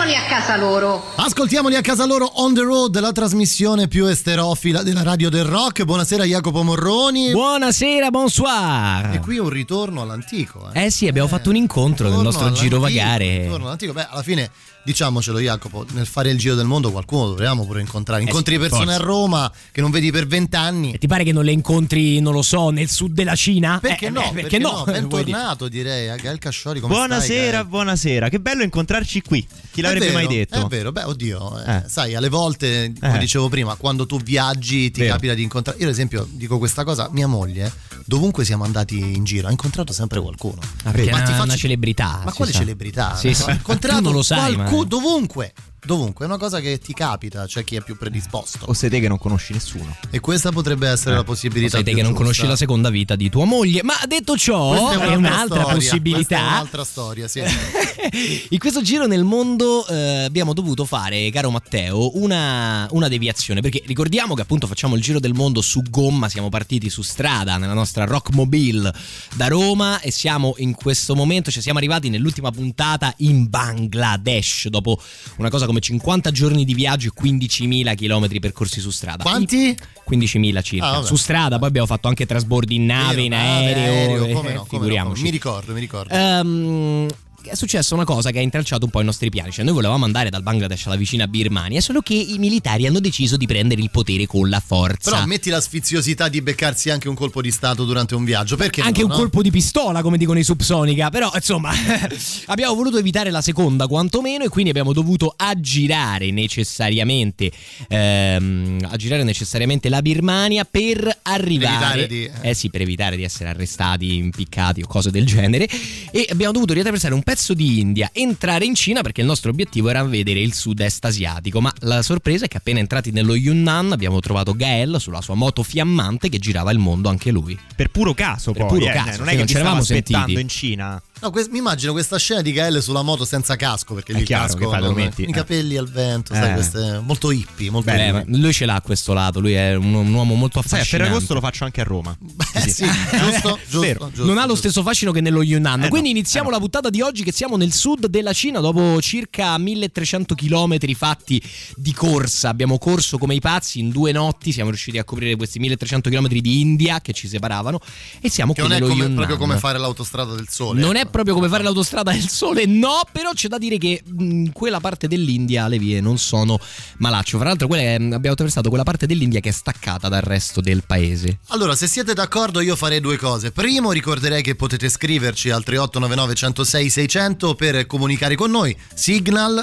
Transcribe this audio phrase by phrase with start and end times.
[0.00, 1.02] ascoltamoli a casa loro.
[1.16, 5.84] Ascoltiamoli a casa loro on the road, la trasmissione più esterofila della radio del rock.
[5.84, 7.32] Buonasera Jacopo Morroni.
[7.32, 9.14] Buonasera, bonsoir.
[9.14, 10.70] E qui un ritorno all'antico.
[10.72, 13.42] Eh, eh sì, abbiamo fatto un incontro nel nostro girovagare.
[13.42, 13.92] Ritorno all'antico.
[13.92, 14.50] Beh, alla fine
[14.82, 18.22] diciamocelo Jacopo, nel fare il giro del mondo qualcuno dovevamo pure incontrare.
[18.22, 19.00] Incontri eh sì, persone forza.
[19.00, 20.92] a Roma che non vedi per vent'anni.
[20.92, 23.78] E ti pare che non le incontri, non lo so, nel sud della Cina?
[23.80, 24.30] Perché Eh, no?
[24.30, 24.84] eh, perché, no?
[24.88, 26.80] Bentornato direi a Gael Casciori.
[26.80, 28.28] Come Buonasera, stai, buonasera.
[28.28, 29.46] Che bello incontrarci qui.
[29.70, 30.64] Chi l'avrebbe vero, mai detto?
[30.64, 31.82] È vero, beh, oddio, eh, Eh.
[31.86, 33.18] sai, alle volte, come Eh.
[33.18, 35.12] dicevo prima, quando tu viaggi ti Vero.
[35.14, 35.78] capita di incontrare.
[35.78, 37.72] Io, ad esempio, dico questa cosa: mia moglie,
[38.10, 40.58] dovunque siamo andati in giro, ha incontrato sempre qualcuno.
[40.82, 42.20] Ah, perché Ma è ti una, faccio- una celebrità.
[42.24, 42.58] Ma quale sa.
[42.58, 43.14] celebrità?
[43.14, 43.48] Sì, sì.
[43.48, 45.54] Ha incontrato Tu non lo sai, qualcuno ma- dovunque.
[45.84, 48.66] Dovunque, è una cosa che ti capita, c'è chi è più predisposto.
[48.66, 49.96] O sei te che non conosci nessuno.
[50.10, 51.70] E questa potrebbe essere la Lo possibilità.
[51.76, 52.24] sai te più che non giusta.
[52.24, 53.82] conosci la seconda vita di tua moglie.
[53.82, 56.36] Ma detto ciò, Questa è un'altra storia, possibilità.
[56.38, 57.40] È un'altra storia, sì.
[58.50, 63.60] In questo giro nel mondo eh, abbiamo dovuto fare, caro Matteo, una, una deviazione.
[63.60, 67.56] Perché ricordiamo che appunto facciamo il giro del mondo su gomma, siamo partiti su strada
[67.56, 68.92] nella nostra Rockmobile
[69.34, 75.00] da Roma e siamo in questo momento, cioè siamo arrivati nell'ultima puntata in Bangladesh dopo
[75.36, 79.22] una cosa come 50 giorni di viaggio e 15.000 km percorsi su strada.
[79.22, 79.76] Quanti?
[80.08, 80.96] 15.000 circa.
[80.96, 84.18] Ah, su strada, poi abbiamo fatto anche trasbordi in nave, Vero, in nave, aereo, eh,
[84.18, 85.22] come no, come no, figuriamoci.
[85.22, 86.12] Mi ricordo, mi ricordo.
[86.12, 87.06] Ehm,
[87.44, 89.50] è successa una cosa che ha intralciato un po' i nostri piani.
[89.50, 93.36] Cioè, noi volevamo andare dal Bangladesh alla vicina Birmania, solo che i militari hanno deciso
[93.36, 95.10] di prendere il potere con la forza.
[95.10, 98.56] Però metti la sfiziosità di beccarsi anche un colpo di stato durante un viaggio.
[98.56, 99.18] Perché anche no, un no?
[99.18, 101.10] colpo di pistola, come dicono i Subsonica.
[101.10, 101.70] Però, insomma,
[102.46, 107.50] abbiamo voluto evitare la seconda, quantomeno, e quindi abbiamo dovuto aggirare necessariamente.
[107.88, 112.06] ehm, aggirare necessariamente la Birmania per arrivare.
[112.06, 115.68] di- eh sì, per evitare di essere arrestati, impiccati o cose del genere.
[116.10, 119.88] E abbiamo dovuto riattraversare un pezzo di India, entrare in Cina perché il nostro obiettivo
[119.88, 121.60] era vedere il sud-est asiatico.
[121.60, 125.62] Ma la sorpresa è che appena entrati nello Yunnan abbiamo trovato Gael sulla sua moto
[125.62, 127.56] fiammante che girava il mondo anche lui.
[127.76, 128.78] Per puro caso, Per poi.
[128.80, 130.40] puro eh, caso, non è che non ci eravamo aspettando sentiti.
[130.40, 131.02] in Cina.
[131.22, 134.20] No, que- mi immagino questa scena di Gael sulla moto senza casco perché È lì
[134.22, 135.22] il chiaro, casco che fai, lo non- metti?
[135.22, 136.54] i capelli al vento, sai, Eh.
[136.54, 138.38] queste, molto hippie, molto Beh, hippie.
[138.38, 140.84] lui ce l'ha a questo lato, lui è un, un uomo molto Sai, a.
[140.84, 142.16] Ferragosto lo faccio anche a Roma.
[142.52, 142.84] Eh, sì,
[143.16, 144.06] giusto, giusto, Vero.
[144.08, 144.68] giusto, non ha lo giusto.
[144.68, 145.80] stesso fascino che nello Yunnan.
[145.80, 146.56] Eh no, Quindi iniziamo eh no.
[146.56, 151.40] la puntata di oggi che siamo nel sud della Cina dopo circa 1300 km fatti
[151.76, 152.48] di corsa.
[152.48, 156.26] Abbiamo corso come i pazzi in due notti, siamo riusciti a coprire questi 1300 km
[156.28, 157.78] di India che ci separavano
[158.20, 159.16] e siamo Che qui non è nello come- Yunnan.
[159.26, 160.80] proprio come fare l'autostrada del sole.
[160.80, 161.09] Non è ecco.
[161.10, 165.08] Proprio come fare l'autostrada del sole, no, però c'è da dire che in quella parte
[165.08, 166.58] dell'India le vie non sono
[166.98, 167.38] malaccio.
[167.38, 170.82] Fra l'altro, quella è- abbiamo attraversato quella parte dell'India che è staccata dal resto del
[170.86, 171.38] paese.
[171.48, 173.50] Allora, se siete d'accordo, io farei due cose.
[173.50, 178.76] Primo, ricorderei che potete scriverci al 3899 106 600 per comunicare con noi.
[178.94, 179.62] Signal,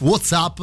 [0.00, 0.60] WhatsApp,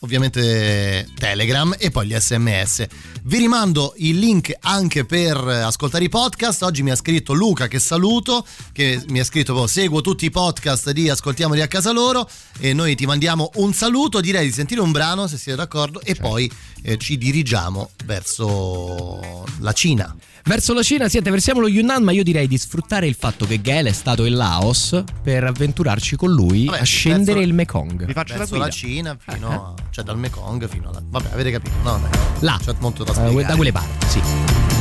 [0.00, 2.86] ovviamente Telegram e poi gli sms.
[3.22, 6.62] Vi rimando il link anche per ascoltare i podcast.
[6.62, 10.30] Oggi mi ha scritto Luca, che saluto, che mi ha scritto "Oh, seguo tutti i
[10.30, 14.20] podcast di Ascoltiamoli a casa loro e noi ti mandiamo un saluto.
[14.20, 16.50] Direi di sentire un brano, se siete d'accordo, e poi
[16.82, 20.14] eh, ci dirigiamo verso la Cina.
[20.48, 23.60] Verso la Cina, sì, attraversiamo lo Yunnan, ma io direi di sfruttare il fatto che
[23.60, 28.04] Gael è stato in Laos per avventurarci con lui Vabbè, a scendere verso- il Mekong.
[28.04, 28.66] Vi faccio la verso guida.
[28.66, 32.10] la Cina fino a, cioè dal Mekong fino alla vabbè avete capito no dai,
[32.44, 34.75] Là, c'è molto da eh, spiegare da quelle parti, sì.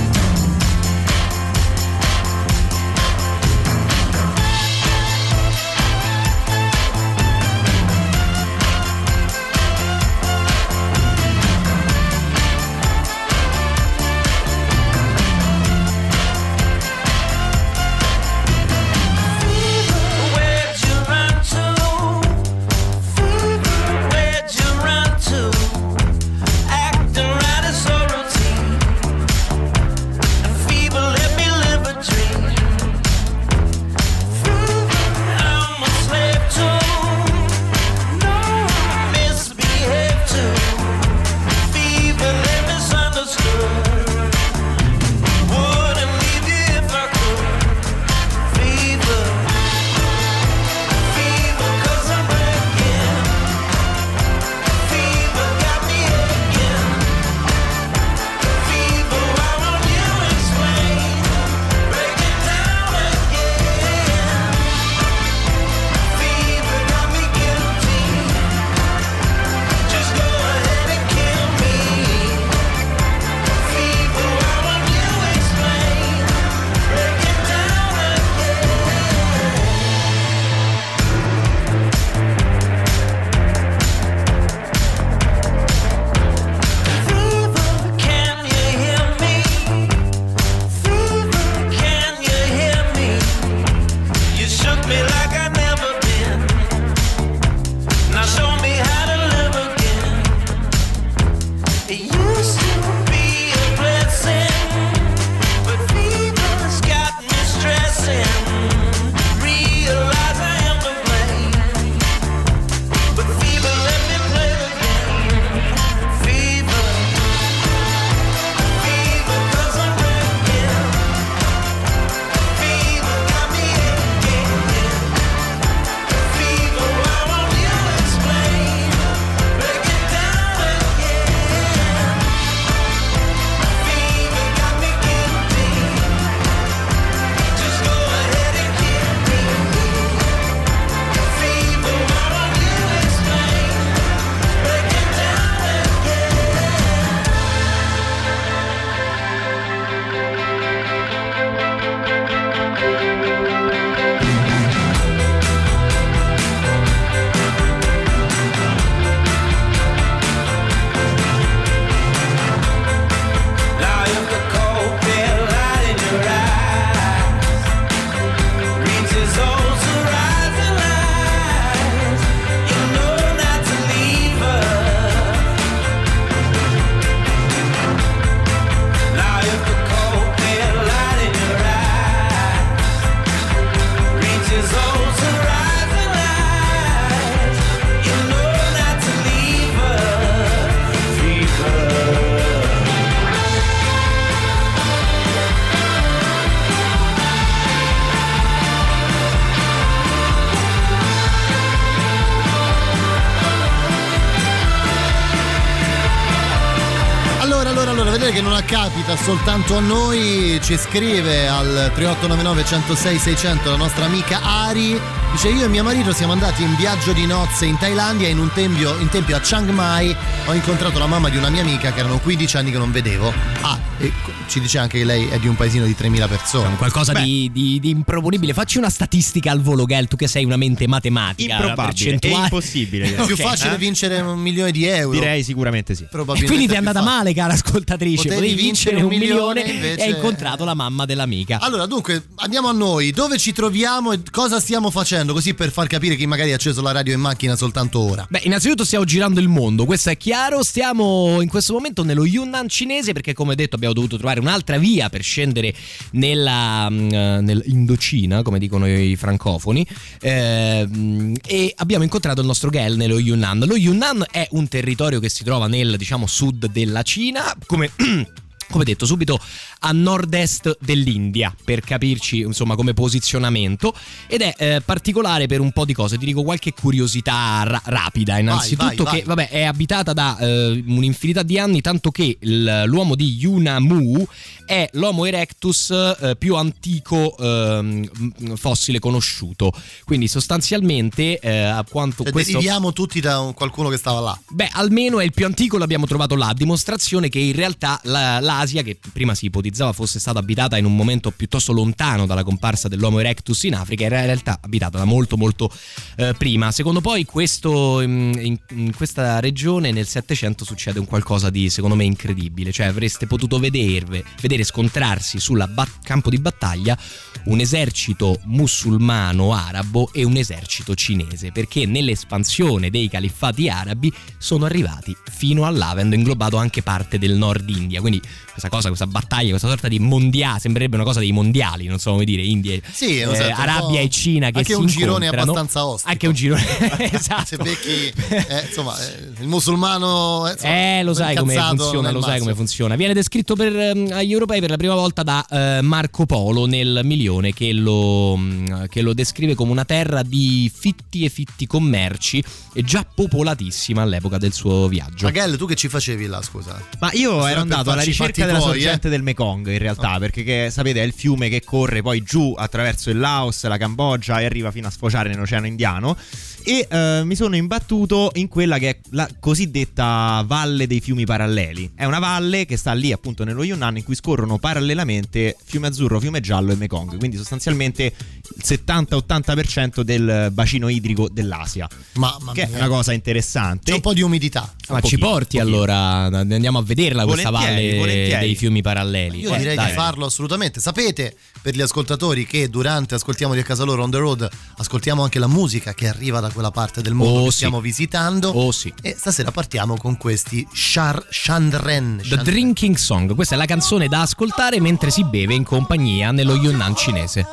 [209.06, 215.00] Capita soltanto a noi, ci scrive al 3899 106 600 la nostra amica Ari,
[215.36, 218.50] dice io e mio marito siamo andati in viaggio di nozze in Thailandia in un
[218.54, 220.16] tempio, in tempio a Chiang Mai,
[220.46, 223.34] ho incontrato la mamma di una mia amica che erano 15 anni che non vedevo.
[223.62, 224.14] Ah, e
[224.48, 226.76] ci dice anche che lei è di un paesino di 3000 persone.
[226.78, 228.54] Qualcosa di, di- di improponibile.
[228.54, 231.56] Facci una statistica al volo, Gel, tu che sei una mente matematica.
[231.56, 233.16] Improbabile, è impossibile.
[233.16, 233.78] È più Ok, facile eh?
[233.78, 235.18] vincere un milione di euro.
[235.20, 236.04] Direi sicuramente sì.
[236.04, 238.24] E Probabilmente quindi ti è andata male, cara ascoltatrice.
[238.24, 241.60] Potevi Potevi vincere un milione, invece- e hai incontrato la mamma dell'amica.
[241.60, 243.12] Allora, dunque, andiamo a noi.
[243.12, 245.25] Dove ci troviamo e cosa stiamo facendo?
[245.33, 248.25] Così per far capire chi magari ha acceso la radio in macchina soltanto ora.
[248.30, 250.63] Beh, innanzitutto stiamo girando il mondo, questo è chiaro.
[250.63, 255.10] Stiamo in questo momento nello Yunnan cinese perché, come detto, abbiamo dovuto trovare un'altra via
[255.10, 255.74] per scendere
[256.12, 259.86] nella mm, eh, nell'Indocina, come dicono i francofoni.
[260.22, 263.66] Ehm, e abbiamo incontrato il nostro Gel nello Yunnan.
[263.66, 267.92] Lo Yunnan è un territorio che si trova nel, diciamo, sud della Cina, come.
[268.69, 269.39] Come detto, subito
[269.79, 273.93] a nord-est dell'India, per capirci insomma come posizionamento,
[274.27, 276.17] ed è eh, particolare per un po' di cose.
[276.17, 278.38] Ti dico qualche curiosità ra- rapida.
[278.39, 279.19] Innanzitutto, vai, vai.
[279.19, 284.25] che vabbè, è abitata da eh, un'infinità di anni, tanto che l'uomo di Yunamu
[284.65, 289.72] è l'Homo erectus eh, più antico ehm, fossile conosciuto.
[290.05, 292.53] Quindi, sostanzialmente, eh, a quanto Cioè, questo.
[292.53, 294.39] deriviamo tutti da un- qualcuno che stava là.
[294.50, 298.39] Beh, almeno è il più antico, l'abbiamo trovato là, a dimostrazione che in realtà la-
[298.57, 302.88] l'Asia, che prima si ipotizzava fosse stata abitata in un momento piuttosto lontano dalla comparsa
[302.88, 305.71] dell'Homo erectus in Africa, era in realtà abitata da molto molto
[306.17, 306.71] eh, prima.
[306.71, 312.03] Secondo poi questo, in, in- questa regione nel Settecento succede un qualcosa di secondo me
[312.03, 315.63] incredibile, cioè avreste potuto vederve, vedere scontrarsi sul
[316.03, 316.97] campo di battaglia
[317.45, 325.15] un esercito musulmano arabo e un esercito cinese, perché nell'espansione dei califfati arabi sono arrivati
[325.29, 328.01] fino a là, avendo inglobato anche parte del nord India.
[328.01, 328.21] Quindi
[328.55, 332.12] questa cosa, questa battaglia, questa sorta di mondiale, sembrerebbe una cosa dei mondiali, non so
[332.12, 335.85] come dire, India, Sì, eh, un Arabia e Cina che anche si un girone abbastanza
[335.85, 336.09] ostico.
[336.12, 336.63] Anche un girone,
[337.12, 337.45] esatto.
[337.45, 338.13] Se becchi,
[338.47, 340.47] eh, insomma, eh, il musulmano.
[340.47, 342.95] eh, insomma, Eh, lo sai come funziona, lo sai come funziona.
[342.95, 347.01] Viene descritto per, ehm, agli europei per la prima volta da eh, Marco Polo nel
[347.03, 352.41] milione che lo, mh, che lo descrive come una terra di fitti e fitti commerci
[352.74, 355.25] e già popolatissima all'epoca del suo viaggio.
[355.25, 356.81] Magel, tu che ci facevi là, scusa?
[357.00, 359.12] Ma io ero andato alla ricerca fatti della tuoi, sorgente eh?
[359.12, 363.10] del Mekong in realtà, perché che, sapete è il fiume che corre poi giù attraverso
[363.10, 366.18] il Laos, la Cambogia e arriva fino a sfociare nell'Oceano Indiano.
[366.67, 371.91] E eh, mi sono imbattuto in quella che è la cosiddetta Valle dei Fiumi Paralleli.
[371.93, 376.19] È una valle che sta lì appunto nello Yunnan in cui scorrono parallelamente Fiume Azzurro,
[376.19, 377.17] Fiume Giallo e Mekong.
[377.17, 381.88] Quindi sostanzialmente il 70-80% del bacino idrico dell'Asia.
[382.15, 382.77] Mamma Che è mia.
[382.77, 383.89] una cosa interessante.
[383.91, 384.62] C'è un po' di umidità.
[384.89, 385.75] Ma un ci pochino, porti pochino.
[385.75, 386.00] allora,
[386.39, 388.45] andiamo a vederla questa Volentieri, valle volentieri.
[388.45, 389.39] dei fiumi paralleli.
[389.39, 389.88] Io Eh, direi dai.
[389.88, 390.79] di farlo assolutamente.
[390.79, 395.24] Sapete, per gli ascoltatori, che durante Ascoltiamo di a casa loro on the road, ascoltiamo
[395.24, 397.55] anche la musica che arriva da quella parte del mondo Oh, che sì.
[397.57, 398.50] stiamo visitando.
[398.50, 398.91] Oh sì.
[399.03, 402.21] E stasera partiamo con questi Char- Chandren.
[402.27, 406.55] The Drinking Song, questa è la canzone da ascoltare mentre si beve in compagnia nello
[406.55, 407.45] Yunnan cinese.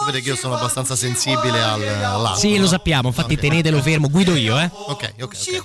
[0.00, 2.38] Sapete che io sono abbastanza sensibile al, all'alcol.
[2.38, 3.40] Sì, lo sappiamo, infatti Ok.
[3.40, 4.70] tenetelo fermo, guido io, eh.
[4.72, 5.62] Ok, ok, ok.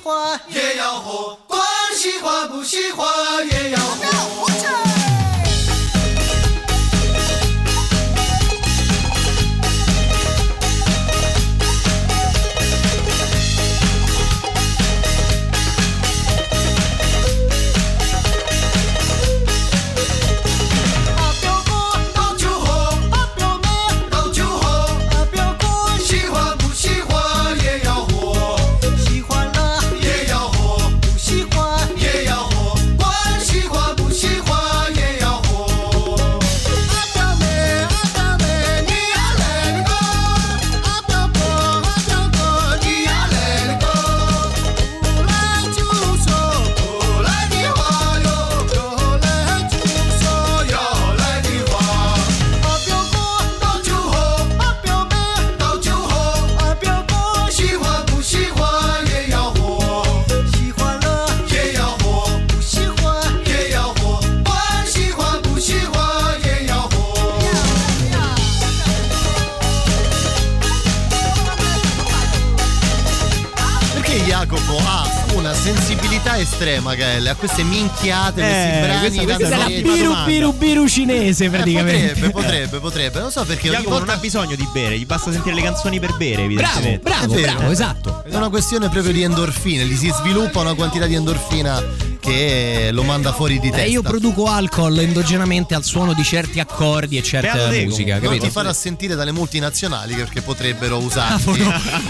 [76.46, 80.88] Estrema, Gael, a queste minchiate, Eh, questi brani questa- questa è la biru biru biru
[80.88, 82.08] cinese Eh, praticamente.
[82.14, 83.20] potrebbe, potrebbe, potrebbe.
[83.20, 85.62] Non so perché ogni Jacopo non volta ha bisogno di bere, gli basta sentire le
[85.62, 87.00] canzoni per bere, Bravo, evidentemente.
[87.00, 88.24] bravo, bravo, esatto.
[88.26, 91.84] è una questione proprio di endorfine, gli si sviluppa una quantità di endorfina
[92.20, 93.84] che lo manda fuori di testa.
[93.86, 98.24] Eh, io produco alcol endogenamente al suono di certi accordi e certa Beato musica, non
[98.24, 98.46] capito?
[98.46, 101.50] ti farà sentire dalle multinazionali perché potrebbero usarti.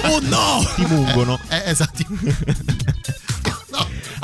[0.04, 0.65] Oh no!
[0.75, 1.38] Ti mungono.
[1.50, 2.04] Eh, esatto.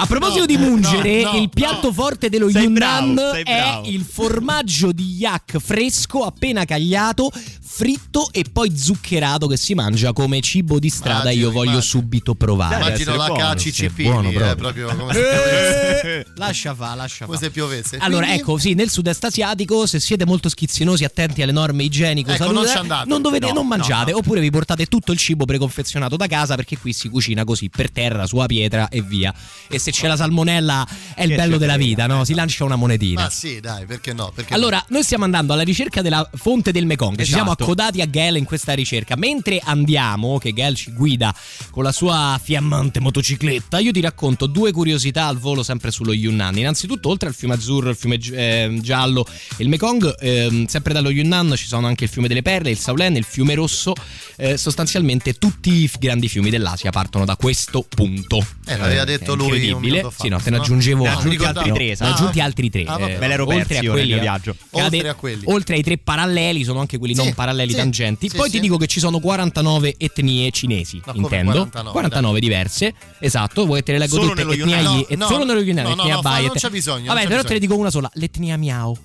[0.02, 1.94] A proposito No, di mungere, no, no, il piatto no.
[1.94, 3.88] forte dello Sei Yunnan bravo, è bravo.
[3.88, 7.32] il formaggio di yak fresco appena cagliato,
[7.64, 11.30] fritto e poi zuccherato che si mangia come cibo di strada.
[11.30, 11.82] Immagino, Io voglio immagino.
[12.02, 12.76] subito provare.
[12.84, 14.52] Immagino la KCCP, buono proprio.
[14.52, 16.26] eh, proprio come se piovesse.
[16.36, 17.44] Lascia fa, lascia Come fa.
[17.44, 17.98] se piovesse.
[17.98, 22.32] Allora, Quindi- ecco, sì, nel sud-est asiatico, se siete molto schizzinosi, attenti alle norme igienico
[22.32, 24.18] Ecco, salute, non non dovete, No, non no, mangiate, no.
[24.18, 27.92] oppure vi portate tutto il cibo preconfezionato da casa perché qui si cucina così per
[27.92, 29.32] terra, sulla pietra e via.
[29.70, 32.24] E se c'è la salmonella è il bello della vita, no?
[32.24, 33.24] Si lancia una monetina.
[33.24, 34.32] Ma sì, dai, perché no?
[34.34, 37.18] Perché Allora, noi stiamo andando alla ricerca della fonte del Mekong.
[37.20, 37.64] Ci siamo Esatto.
[37.64, 39.16] accodati a Gael in questa ricerca.
[39.16, 41.34] Mentre andiamo, che Gael ci guida
[41.70, 46.58] con la sua fiammante motocicletta, io ti racconto due curiosità al volo sempre sullo Yunnan.
[46.58, 49.26] Innanzitutto, oltre al fiume azzurro, il fiume eh, giallo
[49.58, 52.78] e il Mekong, ehm, sempre dallo Yunnan ci sono anche il fiume delle perle, il
[52.78, 53.94] Saulen, il fiume rosso.
[54.38, 58.38] Eh, sostanzialmente tutti i grandi fiumi dell'Asia partono da questo punto.
[58.66, 60.62] Eh, l'aveva È detto lui fa, Sì, no, te ne no?
[60.62, 61.36] aggiungevo altri.
[61.36, 62.84] aggiunti altri No, tre, ne ho aggiunti altri tre.
[62.84, 63.14] Ah, vabbè.
[63.16, 64.56] eh, Me l'ero oltre a quelli viaggio.
[64.72, 65.42] Oltre a quelli.
[65.46, 68.30] oltre ai tre paralleli sono anche quelli Sì, non paralleli sì, tangenti.
[68.30, 71.52] sì, Poi ti dico che ci sono 49 etnie cinesi, come intendo.
[71.52, 72.94] 49, 49, diverse.
[73.20, 74.42] Esatto, vuoi te le leggo Solo tutte?
[74.42, 74.80] Etnia?
[74.80, 77.28] Yi, No, no, solo nello Yunnan, no, no, etnia no, Bai, non c'è bisogno, Vabbè,
[77.28, 78.98] però te ne dico una sola, l'etnia Miao.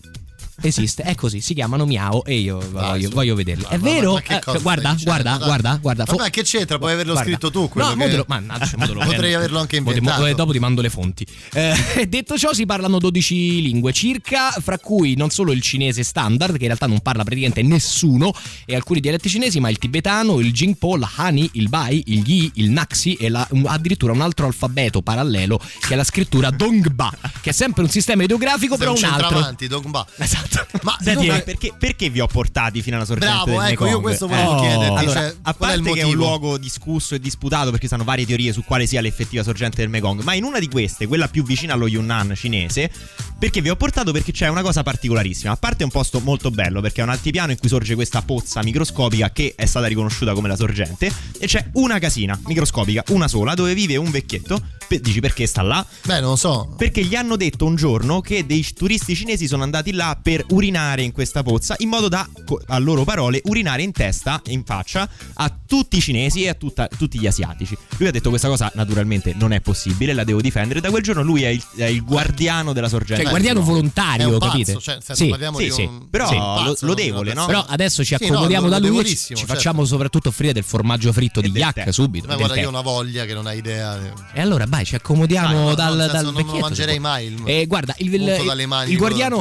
[0.62, 3.14] Esiste, è così, si chiamano Miao e io voglio, su.
[3.14, 3.62] voglio vederli.
[3.64, 4.12] Ma- È ma- vero?
[4.14, 6.04] ma che Eh, guarda, guarda, guarda, guarda.
[6.04, 6.78] Vabbè, che c'entra?
[6.78, 7.28] Puoi averlo Guarda.
[7.30, 10.32] scritto tu quello no, che- lo- mannaggia, lo Potrei averlo anche te- mo- inventato.
[10.34, 11.26] dopo ti mando le fonti.
[11.52, 16.52] Eh, detto ciò, si parlano 12 lingue circa, fra cui non solo il cinese standard,
[16.52, 18.32] che in realtà non parla praticamente nessuno,
[18.64, 22.50] e alcuni dialetti cinesi, ma il tibetano, il Jingpo, il Hani, il Bai, il Yi,
[22.54, 27.50] il Naxi e la- addirittura un altro alfabeto parallelo che è la scrittura Dongba, che
[27.50, 29.20] è sempre un sistema ideografico, Sei però un un altro.
[29.28, 30.06] centravanti, Dogba.
[30.16, 30.44] Esatto.
[30.82, 33.84] Ma Senti, tu- ma perché, perché vi ho portati fino alla sorgente Bravo, del ecco,
[33.84, 33.90] Mekong?
[33.90, 34.60] io questo volevo Oh.
[34.60, 34.98] chiederti.
[35.04, 38.24] Allora, cioè, a parte che è un luogo discusso e disputato perché ci sono varie
[38.26, 41.42] teorie su quale sia l'effettiva sorgente del Mekong, ma in una di queste, quella più
[41.44, 42.90] vicina allo Yunnan cinese,
[43.38, 45.52] perché vi ho portato perché c'è una cosa particolarissima.
[45.52, 48.22] A parte è un posto molto bello perché è un altipiano in cui sorge questa
[48.22, 53.28] pozza microscopica che è stata riconosciuta come la sorgente e c'è una casina microscopica, una
[53.28, 54.60] sola, dove vive un vecchietto.
[54.86, 55.84] Pe- dici perché sta là?
[56.04, 56.72] Beh, non lo so.
[56.76, 61.02] Perché gli hanno detto un giorno che dei turisti cinesi sono andati là per urinare
[61.02, 62.28] in questa pozza in modo da,
[62.66, 66.54] a loro parole, urinare in testa e in faccia a tutti i cinesi e a
[66.54, 67.76] tutta- tutti gli asiatici.
[67.98, 70.80] Lui ha detto questa cosa naturalmente non è possibile, la devo difendere.
[70.80, 73.22] Da quel giorno lui è il, è il guardiano della sorgente.
[73.22, 73.66] Cioè, guardiano no.
[73.66, 74.72] volontario, È un pazzo, capite?
[74.80, 75.82] cioè, senso, sì, parliamo sì, di sì.
[75.82, 76.34] un- Però Sì.
[76.36, 77.46] pazzo, lodevole, no?
[77.46, 79.46] Però adesso ci Sì, no, accomodiamo da lui e ci, certo.
[79.46, 82.26] facciamo soprattutto offrire del formaggio fritto di E del yak subito.
[82.26, 83.98] Ma guarda, io ho una voglia che non hai idea.
[84.32, 87.26] E allora, vai, ci accomodiamo Dai, no, no, dal, senso, dal non lo mangerei mai
[87.26, 88.66] il- Eh, guarda, il, il, punto il- dalle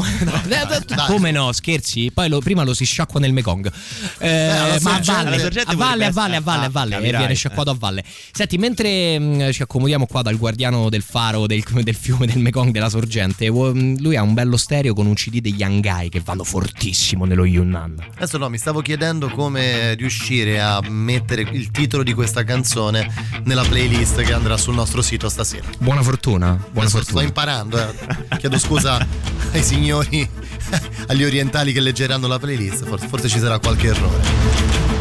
[0.86, 0.96] guardiano.
[0.96, 1.08] Dai.
[1.08, 2.12] Come no, scherzi?
[2.14, 3.72] Poi lo- prima lo si sciacqua nel Mekong.
[4.20, 6.70] Eh, alla ma a sorgente- valle, a valle, a potrebbe valle, a valle, a ah,
[6.70, 6.98] valle.
[6.98, 8.04] E viene sciacquato a valle.
[8.32, 12.72] Senti, mentre mh, ci accomodiamo qua dal guardiano del faro del, del fiume del Mekong
[12.72, 16.44] della sorgente, mh, lui ha un bello stereo con un CD degli Yangai che vanno
[16.44, 17.96] fortissimo nello Yunnan.
[18.16, 23.12] Adesso no, mi stavo chiedendo come riuscire a mettere il titolo di questa canzone
[23.44, 25.68] nella playlist che andrà sul nostro sito stasera.
[25.80, 27.20] Buona fortuna, buona Adesso fortuna.
[27.20, 28.38] sto imparando, eh.
[28.38, 29.06] chiedo scusa
[29.52, 30.28] ai signori,
[31.08, 34.95] agli orientali che leggeranno la playlist, forse, forse ci sarà qualche errore.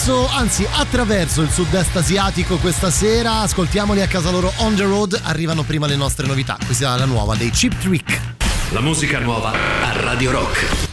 [0.00, 5.20] Verso, anzi attraverso il sud-est asiatico questa sera, ascoltiamoli a casa loro on the road,
[5.24, 8.18] arrivano prima le nostre novità, questa è la nuova dei Chip Trick.
[8.70, 10.89] La musica nuova a Radio Rock.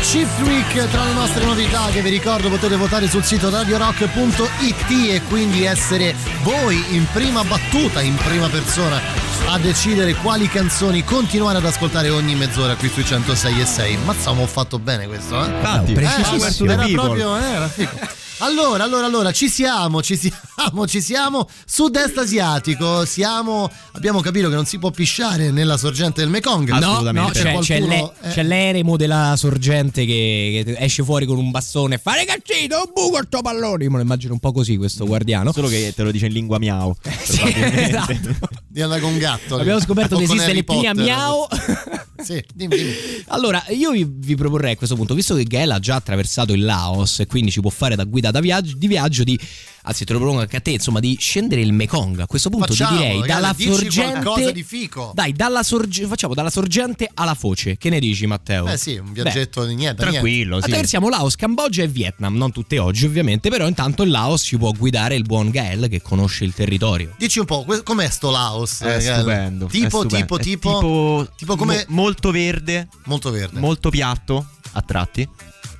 [0.00, 5.22] Chief Trick tra le nostre novità che vi ricordo potete votare sul sito radiorock.it e
[5.28, 9.00] quindi essere voi in prima battuta, in prima persona
[9.46, 13.96] a decidere quali canzoni continuare ad ascoltare ogni mezz'ora qui sui 106 e 6.
[14.04, 15.48] Mazza, ho fatto bene questo, eh?
[15.48, 16.94] Infatti, Eh, the era people.
[16.94, 17.90] proprio, eh, era figo.
[18.38, 20.36] Allora, allora, allora, ci siamo, ci siamo,
[20.86, 21.48] ci siamo.
[21.66, 23.70] Sud-est asiatico, siamo.
[23.92, 26.68] Abbiamo capito che non si può pisciare nella sorgente del Mekong.
[26.70, 27.40] No, no, Assolutamente.
[27.40, 28.30] c'è, c'è l'e- eh.
[28.30, 32.92] c'è l'eremo della sorgente che, che esce fuori con un bastone e fa ragazzino, un
[32.92, 33.84] buco al tuo pallone.
[33.84, 35.52] Io me lo immagino un po' così questo guardiano.
[35.52, 36.94] Solo che te lo dice in lingua miau.
[37.24, 38.36] Sì, esatto.
[38.68, 39.56] Di andare con gatto.
[39.56, 40.94] Abbiamo scoperto che esiste Potter.
[40.94, 41.46] miau.
[42.24, 42.92] Sì, dimmi, dimmi.
[43.28, 46.64] Allora, io vi, vi proporrei a questo punto, visto che Gael ha già attraversato il
[46.64, 49.38] Laos e quindi ci può fare da guida da viaggio, di viaggio, di,
[49.82, 52.20] anzi te lo propongo anche a te, insomma, di scendere il Mekong.
[52.20, 54.20] A questo punto Facciamo, ti direi Gael, dalla sorgente.
[54.22, 55.12] qualcosa di fico.
[55.14, 57.76] Dai, dalla sorge- facciamo dalla sorgente alla foce.
[57.76, 58.66] Che ne dici, Matteo?
[58.68, 60.02] Eh sì, un viaggetto di niente.
[60.02, 60.66] Tranquillo, sì.
[60.66, 64.70] Attraversiamo Laos, Cambogia e Vietnam, non tutte oggi ovviamente, però intanto il Laos ci può
[64.72, 67.06] guidare il buon Gael che conosce il territorio.
[67.06, 67.24] niente.
[67.24, 68.80] Dici un po', com'è sto Laos?
[68.80, 69.16] È Gael?
[69.18, 69.66] stupendo.
[69.66, 70.16] Tipo, è stupendo.
[70.16, 73.58] tipo, tipo, tipo, tipo come- mo- molto verde, Molto verde.
[73.60, 75.28] molto piatto a tratti,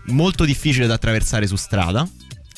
[0.07, 2.09] molto difficile da attraversare su strada.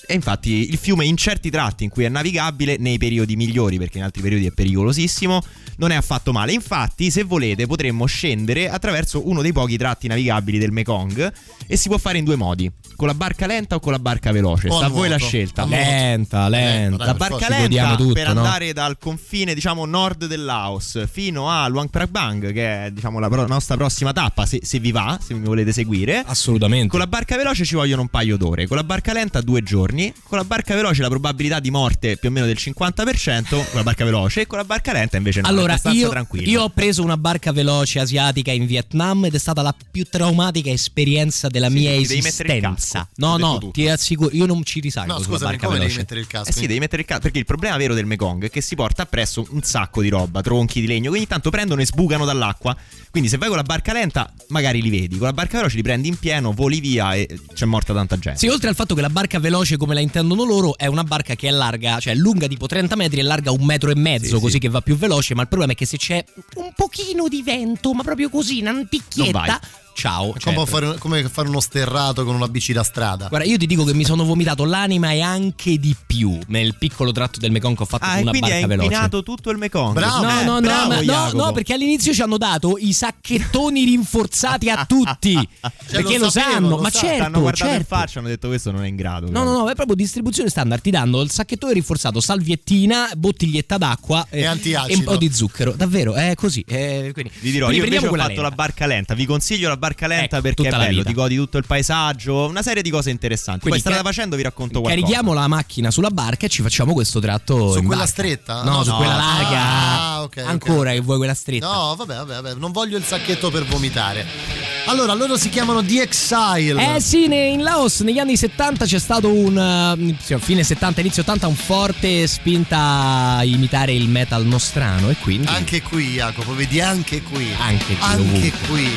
[0.09, 3.99] E infatti il fiume in certi tratti in cui è navigabile, nei periodi migliori, perché
[3.99, 5.42] in altri periodi è pericolosissimo,
[5.79, 6.53] non è affatto male.
[6.53, 11.33] Infatti, se volete, potremmo scendere attraverso uno dei pochi tratti navigabili del Mekong
[11.66, 14.31] e si può fare in due modi: con la barca lenta o con la barca
[14.31, 14.71] veloce.
[14.71, 15.64] Sta a voi la scelta.
[15.66, 16.97] Lenta, lenta.
[16.97, 18.40] dai, La barca lenta tutto, per no?
[18.40, 23.29] andare dal confine, diciamo, nord del Laos fino a Luang Prabang, che è, diciamo, la
[23.29, 26.23] pro- nostra prossima tappa, se, se vi va, se mi volete seguire.
[26.25, 26.88] Assolutamente.
[26.88, 29.95] Con la barca veloce ci vogliono un paio d'ore, con la barca lenta due giorni,
[30.24, 33.64] con la barca veloce la probabilità di morte è più o meno del 50%, con
[33.74, 36.48] la barca veloce e con la barca lenta invece no, è Allora, abbastanza io, tranquillo.
[36.50, 40.70] io ho preso una barca veloce asiatica in Vietnam ed è stata la più traumatica
[40.70, 42.98] esperienza della Sì, mia ti devi mettere il esistenza.
[42.98, 43.70] casco, No, no, tutto.
[43.72, 45.96] ti assicuro, io non ci risalgo No, barca come devi veloce.
[45.98, 46.48] mettere il casco?
[46.48, 48.74] Eh sì, devi mettere il casco perché il problema vero del Mekong è che si
[48.74, 52.76] porta appresso un sacco di roba, tronchi di legno, quindi tanto prendono e sbucano dall'acqua.
[53.11, 55.82] Quindi se vai con la barca lenta, magari li vedi, con la barca veloce li
[55.82, 58.38] prendi in pieno, voli via e c'è morta tanta gente.
[58.38, 61.37] Sì, oltre al fatto che la barca veloce, come la intendono loro, è una barca
[61.37, 64.40] che è larga, cioè lunga tipo 30 metri e larga un metro e mezzo, Sì,
[64.40, 64.59] così sì.
[64.59, 65.35] che va più veloce.
[65.37, 66.22] Ma il problema è che se c'è
[66.57, 69.59] un pochino di vento, ma proprio così, una Non picchietta, vai.
[69.96, 70.35] Ciao.
[70.35, 73.28] È cioè, come, fare, come fare uno sterrato con una bici da strada.
[73.28, 77.12] Guarda, io ti dico che mi sono vomitato l'anima e anche di più nel piccolo
[77.12, 78.87] tratto del Mekong che ho fatto Ah, e una quindi barca hai veloce.
[78.88, 79.94] inquinato tutto il Mekong.
[79.94, 80.22] Bravo.
[80.24, 81.44] No, Eh, no, no, bravo, ma- no, Jacopo.
[81.44, 85.35] no, perché all'inizio ci hanno dato i sacchettoni rinforzati a tutti.
[85.90, 87.94] perché lo lo, sapevo, sanno, lo ma sa- certo, T'hanno guardato in certo.
[87.96, 89.30] faccia e hanno detto questo non è in grado.
[89.30, 90.82] No, no, no, è proprio distribuzione standard.
[90.82, 94.92] Ti danno il sacchettone rinforzato, salviettina, bottiglietta d'acqua E antiacido.
[94.92, 95.72] e un po' di zucchero.
[95.72, 96.62] Davvero, è così.
[96.68, 98.42] eh, quindi, Vi dirò, quindi io invece ho fatto lenta.
[98.42, 99.14] la barca lenta.
[99.14, 102.62] Vi consiglio la barca lenta Ecco, perché è bello, ti godi tutto il paesaggio, una
[102.62, 103.61] serie di cose interessanti.
[103.61, 105.05] Quindi Poi strada facendo vi racconto qualcosa.
[105.05, 107.72] Carichiamo la macchina sulla barca e ci facciamo questo tratto.
[107.72, 108.07] Su quella barca.
[108.07, 108.62] stretta?
[108.62, 108.96] No, No, su no.
[108.96, 109.59] quella larga.
[109.61, 110.49] Ah, ok, ok.
[110.49, 111.66] Ancora che vuoi quella stretta.
[111.66, 114.76] No, vabbè, vabbè, vabbè, non voglio il sacchetto per vomitare.
[114.88, 116.94] Allora, loro si chiamano The Exile.
[116.96, 121.22] Eh sì, in Laos negli anni 70 c'è stato un eh, sì, fine 70, inizio
[121.22, 126.81] 80 un forte spinta a imitare il metal nostrano e quindi Anche qui, Jacopo, vedi,
[126.81, 127.49] anche qui.
[127.59, 128.53] Anche qui, Anche ovunque.
[128.68, 128.90] qui.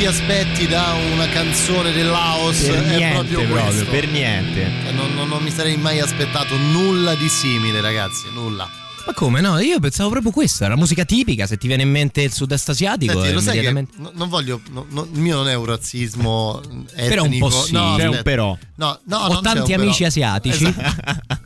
[0.00, 3.90] Ti aspetti da una canzone del Laos Per è niente proprio proprio, questo.
[3.90, 4.70] per niente.
[4.84, 8.66] Cioè, non, non- non mi sarei mai aspettato nulla di simile, ragazzi, nulla.
[9.06, 9.58] Ma come no?
[9.58, 13.22] Io pensavo proprio questa, la musica tipica, se ti viene in mente il sud-est asiatico,
[13.22, 13.92] Senti, immediatamente...
[13.96, 17.08] no- non voglio, no- no- il mio non è un razzismo etnico.
[17.08, 17.72] Però un po' sì.
[17.72, 18.56] No, C'è un però.
[18.76, 19.82] No, no, Ho non c'è tanti un però.
[19.82, 20.64] amici asiatici.
[20.64, 21.38] Esatto.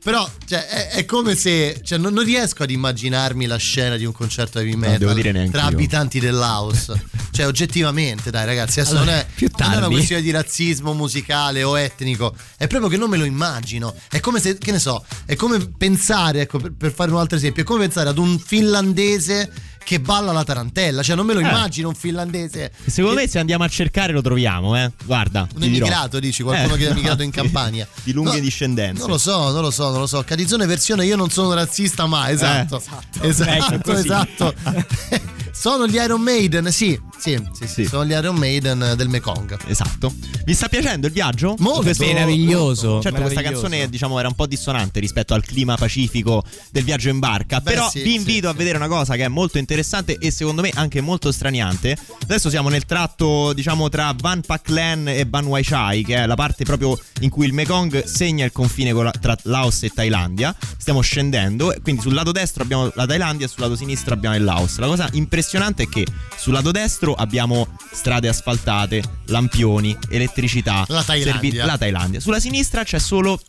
[0.00, 3.96] No, però cioè, è, è come se cioè, non, non riesco ad immaginarmi la scena
[3.96, 5.68] di un concerto heavy metal neanche tra io.
[5.68, 6.92] abitanti del Laos.
[7.30, 11.62] cioè, oggettivamente, dai, ragazzi, adesso Allora, non, è, non è una questione di razzismo musicale
[11.62, 13.94] o etnico, è proprio che non me lo immagino.
[14.08, 17.36] È come se, che ne so, è come pensare, ecco, per, per fare un altro
[17.36, 19.50] esempio, è come pensare ad un finlandese
[19.90, 21.42] che balla la tarantella, cioè non me lo Eh.
[21.42, 22.70] immagino un finlandese.
[22.86, 24.92] Secondo che- me se andiamo a cercare lo troviamo, eh.
[25.04, 25.48] Guarda.
[25.52, 25.86] un ti dirò.
[25.86, 27.30] emigrato, dici, qualcuno Eh, che è no, emigrato in.
[27.32, 27.88] Campania.
[28.04, 29.00] Di lunghe No, discendenze.
[29.00, 30.22] Non lo so, non lo so, non lo so.
[30.22, 32.80] Cadizzone versione io non sono razzista mai, esatto.
[33.20, 34.00] Eh, esatto, Ecco, così.
[34.04, 34.54] esatto.
[35.52, 37.84] sono gli Iron Maiden, sì, sì, sì, sì, Sì.
[37.84, 39.56] sono gli Iron Maiden del Mekong.
[39.66, 40.12] Esatto.
[40.44, 41.54] Vi sta piacendo il viaggio?
[41.58, 41.82] Molto.
[41.82, 43.00] Questo- Meraviglioso.
[43.02, 43.62] Certo, questa meraviglioso.
[43.68, 47.60] canzone diciamo era un po' dissonante rispetto al clima pacifico del viaggio in barca.
[47.60, 48.56] Beh, però sì, vi invito sì, a sì.
[48.56, 51.96] vedere una cosa che è molto interessante e secondo me anche molto straniante.
[52.22, 56.36] Adesso siamo nel tratto, diciamo, tra Van Paklen e Ban Wai Chai, che è la
[56.36, 60.54] parte proprio in cui il Mekong segna il confine con la- tra Laos e Thailandia.
[60.78, 64.36] Stiamo scendendo, e quindi sul lato destro abbiamo la Thailandia e sul lato sinistro abbiamo
[64.36, 64.78] il Laos.
[64.78, 71.64] La cosa impressionante è che sul lato destro abbiamo strade asfaltate, lampioni, elettricità, La Thailandia.
[71.66, 72.20] la Thailandia.
[72.20, 73.40] Sulla sinistra c'è solo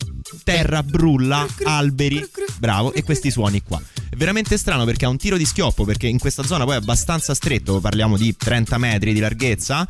[0.44, 2.24] terra, brulla, alberi,
[2.58, 3.80] bravo, e questi suoni qua.
[4.08, 6.78] È veramente strano perché ha un tiro di schioppo, perché in questa zona poi è
[6.78, 9.86] abbastanza stretto, parliamo di 30 metri di larghezza.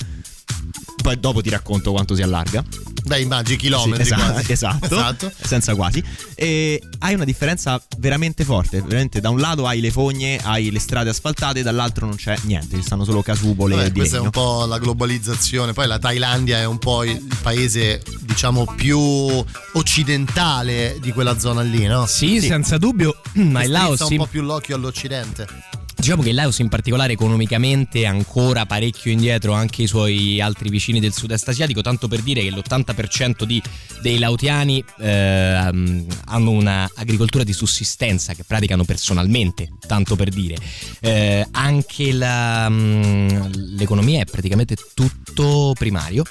[1.02, 2.64] Poi dopo ti racconto quanto si allarga.
[3.04, 4.52] Dai, immagini chilometri Sì, esatto, quasi.
[4.52, 5.32] esatto, Esatto.
[5.42, 6.02] senza quasi.
[6.36, 8.80] E hai una differenza veramente forte.
[8.80, 12.76] Veramente, da un lato hai le fogne, hai le strade asfaltate, dall'altro non c'è niente,
[12.76, 15.72] ci stanno solo casupole Vabbè, di questa è un po' la globalizzazione.
[15.72, 18.98] Poi la Thailandia è un po' il paese, diciamo, più
[19.72, 22.06] occidentale di quella zona lì, no?
[22.06, 25.46] Sì, senza dubbio, ma il Laos un po' più l'occhio all'occidente.
[26.02, 30.98] Diciamo che Laos in particolare economicamente è ancora parecchio indietro anche i suoi altri vicini
[30.98, 33.62] del sud-est asiatico, tanto per dire che l'80% di-
[34.00, 40.56] dei laotiani ehm, hanno un'agricoltura di sussistenza che praticano personalmente, tanto per dire.
[40.98, 43.28] Eh, anche la, mm,
[43.76, 46.24] l'economia è praticamente tutto primario.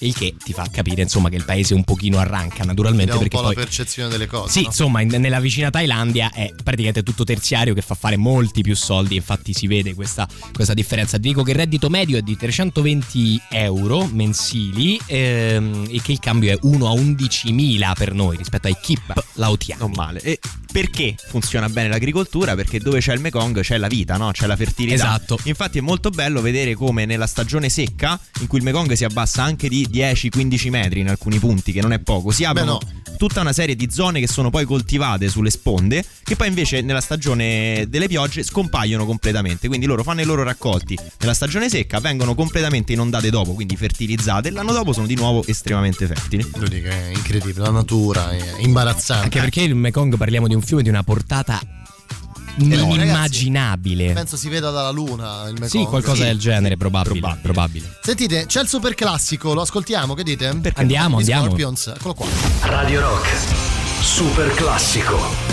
[0.00, 3.20] Il che ti fa capire insomma che il paese un pochino arranca naturalmente È un
[3.20, 4.52] perché po' poi la percezione delle cose.
[4.52, 4.66] sì, no?
[4.66, 9.16] insomma, in- nella vicina Thailandia è praticamente tutto terziario che fa fare molti più soldi,
[9.16, 11.16] infatti si vede questa, questa differenza.
[11.18, 16.20] Ti dico che il reddito medio è di 320 euro mensili ehm, e che il
[16.20, 19.80] cambio è 1 a 11.000 per noi rispetto ai kip laotiani.
[19.80, 20.20] Non male.
[20.20, 20.38] E
[20.80, 22.54] perché funziona bene l'agricoltura?
[22.54, 24.30] Perché dove c'è il Mekong c'è la vita, no?
[24.30, 24.94] C'è la fertilità.
[24.94, 25.36] Esatto.
[25.44, 29.42] Infatti è molto bello vedere come nella stagione secca, in cui il Mekong si abbassa
[29.42, 32.78] anche di 10-15 metri in alcuni punti, che non è poco, si aprono
[33.16, 37.00] tutta una serie di zone che sono poi coltivate sulle sponde, che poi invece nella
[37.00, 39.66] stagione delle piogge scompaiono completamente.
[39.66, 44.48] Quindi loro fanno i loro raccolti nella stagione secca, vengono completamente inondate dopo, quindi fertilizzate,
[44.48, 46.48] e l'anno dopo sono di nuovo estremamente fertili.
[46.56, 49.24] Vedi che è incredibile, la natura è imbarazzante.
[49.24, 51.58] Anche perché il Mekong parliamo di un fiume di una portata
[52.58, 54.12] inimmaginabile.
[54.12, 55.66] Penso si veda dalla luna il Mekong.
[55.68, 57.38] Sì, qualcosa del genere, probabile.
[57.40, 57.98] probabile.
[58.02, 60.48] Sentite, c'è il super classico, lo ascoltiamo, che dite?
[60.74, 61.44] Andiamo, Gli andiamo.
[61.46, 62.26] Scorpions, eccolo qua.
[62.64, 63.28] Radio Rock.
[64.02, 65.47] Super classico.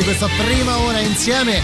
[0.00, 1.60] Di questa prima ora insieme.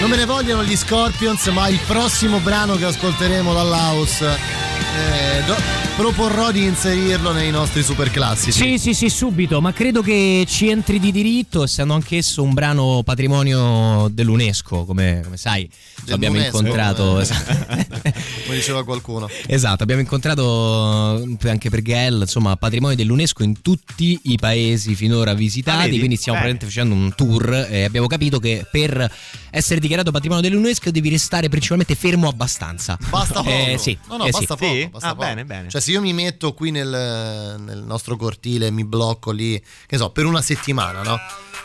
[0.00, 5.56] Non me ne vogliono gli Scorpions, ma il prossimo brano che ascolteremo dall'house eh, do-
[5.96, 8.52] proporrò di inserirlo nei nostri super classici.
[8.52, 13.00] Sì, sì, sì, subito, ma credo che ci entri di diritto, essendo anch'esso un brano
[13.02, 15.68] patrimonio dell'UNESCO, come, come sai,
[16.10, 17.24] abbiamo Dell'UNESCO, incontrato.
[18.46, 18.48] eh.
[18.48, 19.28] Come diceva qualcuno.
[19.46, 25.34] Esatto, abbiamo incontrato eh, anche per Gell, insomma, patrimonio dell'UNESCO in tutti i paesi finora
[25.34, 25.98] visitati, Ah, vedi?
[25.98, 29.10] quindi stiamo praticamente facendo un tour e abbiamo capito che per
[29.50, 32.96] essere dichiarato patrimonio dell'UNESCO devi restare principalmente fermo abbastanza.
[33.08, 33.50] Basta poco.
[33.50, 34.64] Eh, sì, No, no, eh, basta sì.
[34.64, 34.74] poco.
[34.74, 34.88] Sì?
[34.88, 35.26] basta Ah, poco.
[35.26, 35.68] bene, bene.
[35.70, 40.10] Cioè, se io mi metto qui nel, nel nostro cortile, mi blocco lì, che so,
[40.10, 41.18] per una settimana, no?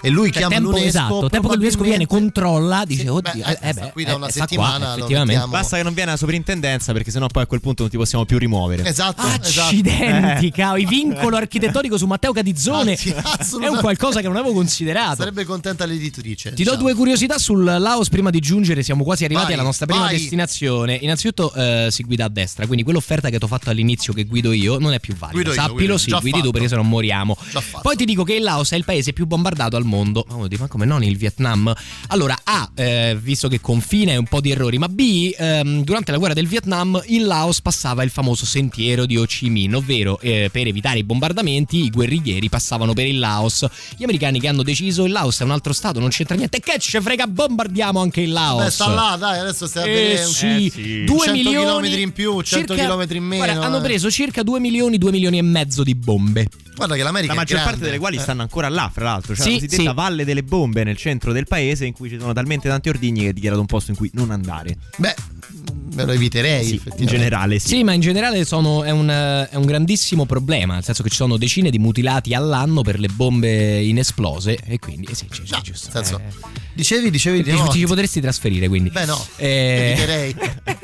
[0.03, 0.87] E lui Cioè, chiama tempo l'UNESCO.
[0.87, 4.15] esatto, tempo che l'UNESCO viene, controlla, dice Sì, oddio, beh, eh, beh, qui da eh,
[4.15, 5.47] una qua, settimana, lo effettivamente.
[5.47, 8.25] Basta che non viene la soprintendenza perché sennò poi a quel punto non ti possiamo
[8.25, 8.83] più rimuovere.
[8.85, 9.61] Esatto, esatto.
[9.61, 10.51] Accidenti, Eh.
[10.51, 14.53] cavolo, il vincolo architettonico su Matteo Catizzone Ah, sì, è un qualcosa che non avevo
[14.53, 15.17] considerato.
[15.17, 16.49] Sarebbe contenta l'editrice.
[16.53, 16.77] Ti do diciamo.
[16.77, 20.17] due curiosità sul Laos prima di giungere, siamo quasi arrivati Vai, alla nostra prima vai.
[20.17, 20.95] destinazione.
[21.01, 24.51] Innanzitutto eh, si guida a destra, quindi quell'offerta che ti ho fatto all'inizio che guido
[24.51, 25.35] io non è più valida.
[25.37, 25.97] Guido io, Sappilo, guido io.
[25.99, 27.37] sì, Già guidi tu perché se no moriamo.
[27.81, 29.89] Poi ti dico che il Laos è il paese più bombardato al mondo.
[30.27, 31.73] Ma uno dice, ma come non il Vietnam?
[32.07, 36.11] Allora, A, eh, visto che confina e un po' di errori, ma B, ehm, durante
[36.11, 40.19] la guerra del Vietnam in Laos passava il famoso sentiero di Ho Chi Minh, ovvero
[40.19, 43.65] eh, per evitare i bombardamenti i guerriglieri passavano per il Laos.
[43.97, 46.77] Gli americani che hanno deciso il Laos è un altro stato, non c'entra niente, che
[46.79, 48.63] ce frega, bombardiamo anche il Laos.
[48.63, 51.03] Beh, sta là, dai, adesso stiamo a Eh vedere un- sì, Eh sì.
[51.05, 53.81] 2 100 milioni chilometri in più, 100 circa- chilometri in meno, guarda, hanno eh.
[53.81, 56.47] preso circa 2 milioni, 2 milioni e mezzo di bombe.
[56.75, 58.21] Guarda che l'America La maggior parte delle quali Eh.
[58.21, 59.35] stanno ancora là, fra l'altro.
[59.35, 59.95] Cioè Sì, la cosiddetta sì.
[59.95, 63.29] Valle delle Bombe nel centro del paese in cui ci sono talmente tanti ordigni che
[63.29, 64.77] è dichiarato un posto in cui non andare.
[64.97, 65.15] Beh,
[66.01, 66.65] me lo eviterei.
[66.65, 67.67] Sì, in generale sì.
[67.69, 71.15] Sì, ma in generale sono- è, un, è un grandissimo problema, nel senso che ci
[71.15, 75.51] sono decine di mutilati all'anno per le bombe inesplose e quindi eh sì, sì, sì,
[75.53, 75.89] No, giusto.
[75.93, 77.67] nel senso, Eh, dicevi, dicevi di ti, no.
[77.69, 78.89] ti ci potresti trasferire quindi.
[78.89, 80.35] Beh, no, Eh, eviterei.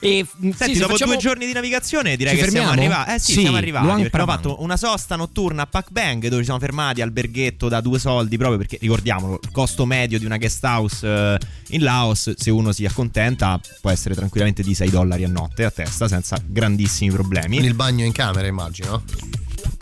[0.00, 2.68] e, mm, sì, Senti, se dopo facciamo- due giorni di navigazione direi Ci che siamo
[2.68, 2.94] fermiamo?
[2.94, 3.16] arrivati.
[3.16, 3.86] Eh sì, Sì, siamo arrivati.
[4.02, 7.98] Abbiamo fatto una sosta notturna a Pac Bang dove ci siamo fermati alberghetto da due
[7.98, 11.38] soldi proprio perché ricordiamolo, il costo medio di una guest house eh,
[11.68, 14.14] in Laos, se uno si accontenta, può essere
[14.44, 17.56] tranquillamente di 6 dollari a notte a testa senza grandissimi problemi.
[17.56, 19.02] Con il bagno in camera, immagino.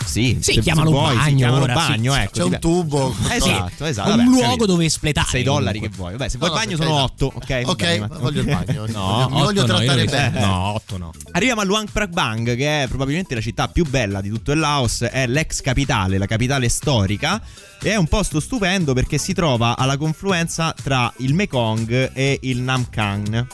[0.05, 2.21] Sì, Sì, se vuoi, bagno chiamalo ora, bagno, sì.
[2.21, 2.33] ecco.
[2.33, 3.15] C'è un tubo.
[3.31, 4.11] Esatto, esatto.
[4.11, 4.67] un vabbè, luogo capito.
[4.67, 5.29] dove espletare.
[5.31, 6.13] 6 dollari che vuoi.
[6.13, 7.25] Vabbè, se No, vuoi no, il bagno sono carità.
[7.25, 7.63] 8, ok?
[7.71, 8.87] Ok, ma- voglio il bagno.
[8.89, 10.41] No, mi voglio otto no, trattare non- bene.
[10.41, 11.11] No, 8 no.
[11.31, 15.01] Arriviamo a Luang Prabang, che è probabilmente la città più bella di tutto il Laos,
[15.03, 17.41] è l'ex capitale, la capitale storica.
[17.81, 22.61] E è un posto stupendo perché si trova alla confluenza tra il Mekong e il
[22.61, 23.47] Namkang.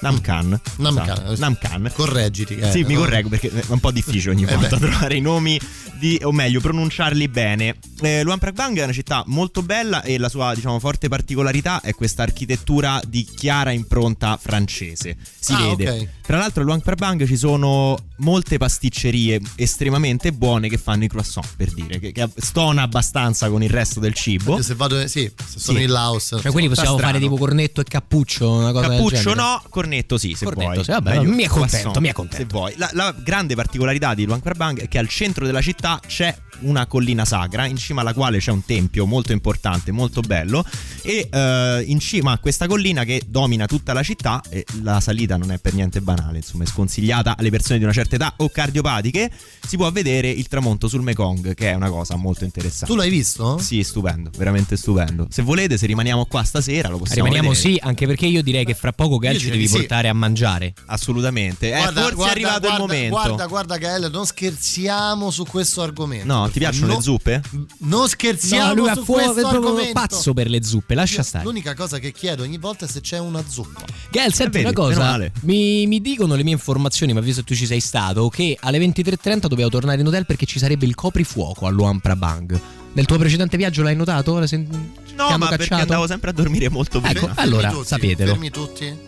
[0.00, 0.60] Namkan.
[0.76, 1.08] Namkan.
[1.08, 1.90] Esatto, Namkan.
[1.94, 2.56] Correggiti.
[2.56, 3.00] eh, Sì, mi no?
[3.00, 5.58] correggo perché è un po' difficile ogni Eh volta trovare i nomi
[5.98, 7.76] di, o meglio, pronunciarli bene.
[8.00, 11.94] Eh, Luang Prabang è una città molto bella e la sua, diciamo, forte particolarità è
[11.94, 15.16] questa architettura di chiara impronta francese.
[15.38, 15.90] Si Ah, vede.
[15.90, 16.08] ok.
[16.26, 21.46] Tra l'altro a Luang Prabang ci sono molte pasticcerie estremamente buone che fanno i croissant,
[21.56, 24.60] per dire, che, che stona abbastanza con il resto del cibo.
[24.62, 25.84] Se vado, sì, se sono Sì.
[25.84, 26.36] in Laos.
[26.40, 30.34] Cioè, quindi possiamo fare tipo cornetto e cappuccio, una cosa del Cappuccio no, cornetto sì,
[30.34, 30.84] se Cornetto, vuoi.
[30.84, 32.36] sì, vabbè, Meglio mi è contento, mi è contento.
[32.36, 32.74] Se vuoi.
[32.76, 36.86] La, la grande particolarità di Luang Prabang è che al centro della città c'è una
[36.86, 40.64] collina sacra in cima alla quale c'è un tempio molto importante, molto bello
[41.02, 45.36] e eh, in cima a questa collina che domina tutta la città e la salita
[45.36, 48.48] non è per niente banale, insomma è sconsigliata alle persone di una certa età o
[48.48, 49.30] cardiopatiche,
[49.66, 52.86] si può vedere il tramonto sul Mekong che è una cosa molto interessante.
[52.86, 53.58] Tu l'hai visto?
[53.58, 55.26] Sì, stupendo, veramente stupendo.
[55.30, 57.74] Se volete, se rimaniamo qua stasera, lo possiamo Rimaniamo vedere.
[57.74, 59.78] sì, anche perché io direi che fra poco Gael ci devi sì.
[59.78, 60.72] portare a mangiare.
[60.86, 61.72] Assolutamente.
[61.72, 63.14] Eh, forse è arrivato guarda, il momento.
[63.14, 66.26] Guarda, guarda, Gael, non scherziamo su questo argomento.
[66.32, 67.42] No, ti piacciono No- le zuppe?
[67.78, 71.44] Non scherziamo No, lui è fuori, proprio pazzo per le zuppe, lascia Io stare.
[71.44, 73.84] L'unica cosa che chiedo ogni volta è se c'è una zuppa.
[74.10, 77.54] Gael, senti vedi, una cosa, mi, mi dicono le mie informazioni, ma visto che tu
[77.56, 81.66] ci sei stato, che alle 23.30 dobbiamo tornare in hotel perché ci sarebbe il coprifuoco
[81.66, 82.60] a Luang Prabang.
[82.92, 84.34] Nel tuo precedente viaggio l'hai notato?
[84.34, 85.74] No, ma perché cacciato?
[85.82, 87.18] andavo sempre a dormire molto bene.
[87.18, 88.30] Ecco, Fermi allora, tutti, sapetelo.
[88.30, 88.98] Fermi tutti.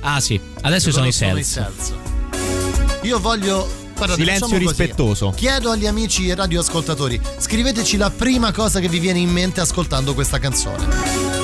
[0.00, 1.94] Ah sì, adesso sono i Loro sales.
[3.02, 3.85] Io voglio.
[3.96, 4.82] Guardate, Silenzio facciamo così.
[4.82, 5.32] rispettoso.
[5.34, 10.38] Chiedo agli amici radioascoltatori, scriveteci la prima cosa che vi viene in mente ascoltando questa
[10.38, 11.35] canzone.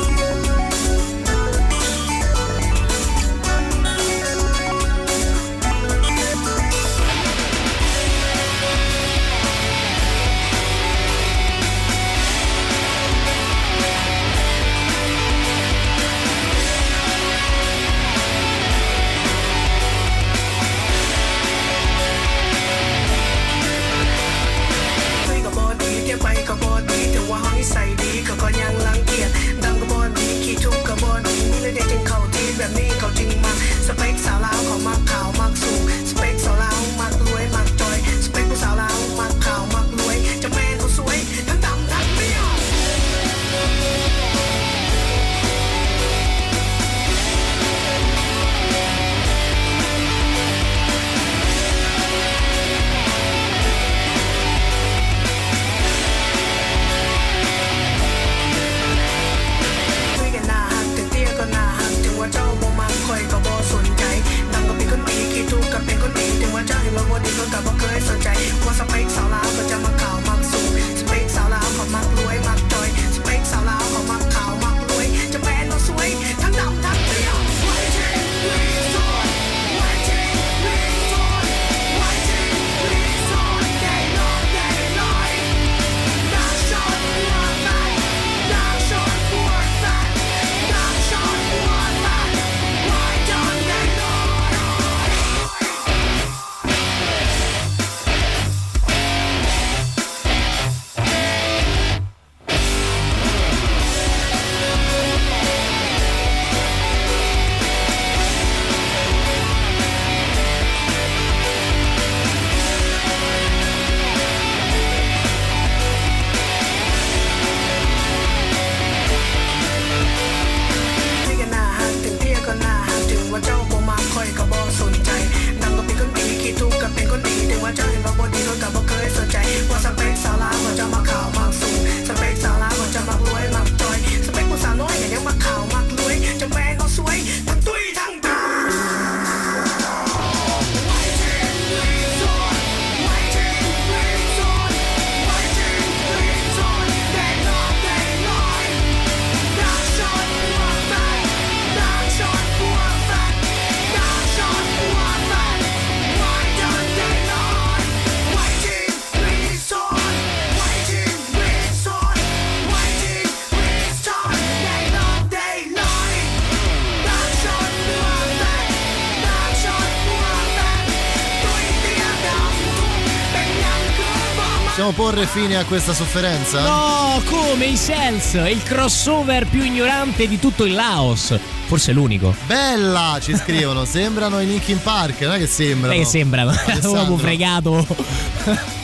[174.92, 176.60] Possiamo porre fine a questa sofferenza?
[176.62, 181.34] No, come i Cells, il crossover più ignorante di tutto il Laos.
[181.66, 182.34] Forse l'unico.
[182.46, 183.84] Bella, ci scrivono.
[183.86, 185.94] sembrano i Linkin Park, non è che sembrano.
[185.96, 186.52] Che sembrano.
[186.82, 187.86] Uomo fregato.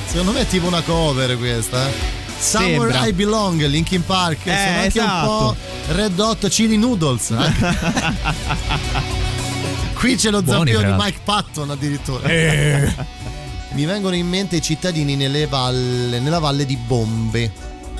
[0.06, 1.86] Secondo me è tipo una cover questa.
[1.88, 1.92] eh.
[2.38, 3.06] Somewhere Sembra.
[3.06, 4.46] I Belong, Linkin Park.
[4.46, 5.26] Eh, Sono anche un esatto.
[5.28, 5.56] po'
[5.92, 7.30] Red Hot Chili Noodles.
[7.30, 7.52] eh.
[9.94, 10.94] Qui c'è lo Buoni, di.
[10.96, 12.26] Mike Patton addirittura.
[12.28, 13.26] Eh.
[13.78, 17.52] Mi vengono in mente i cittadini nelle valle, nella valle di Bombe.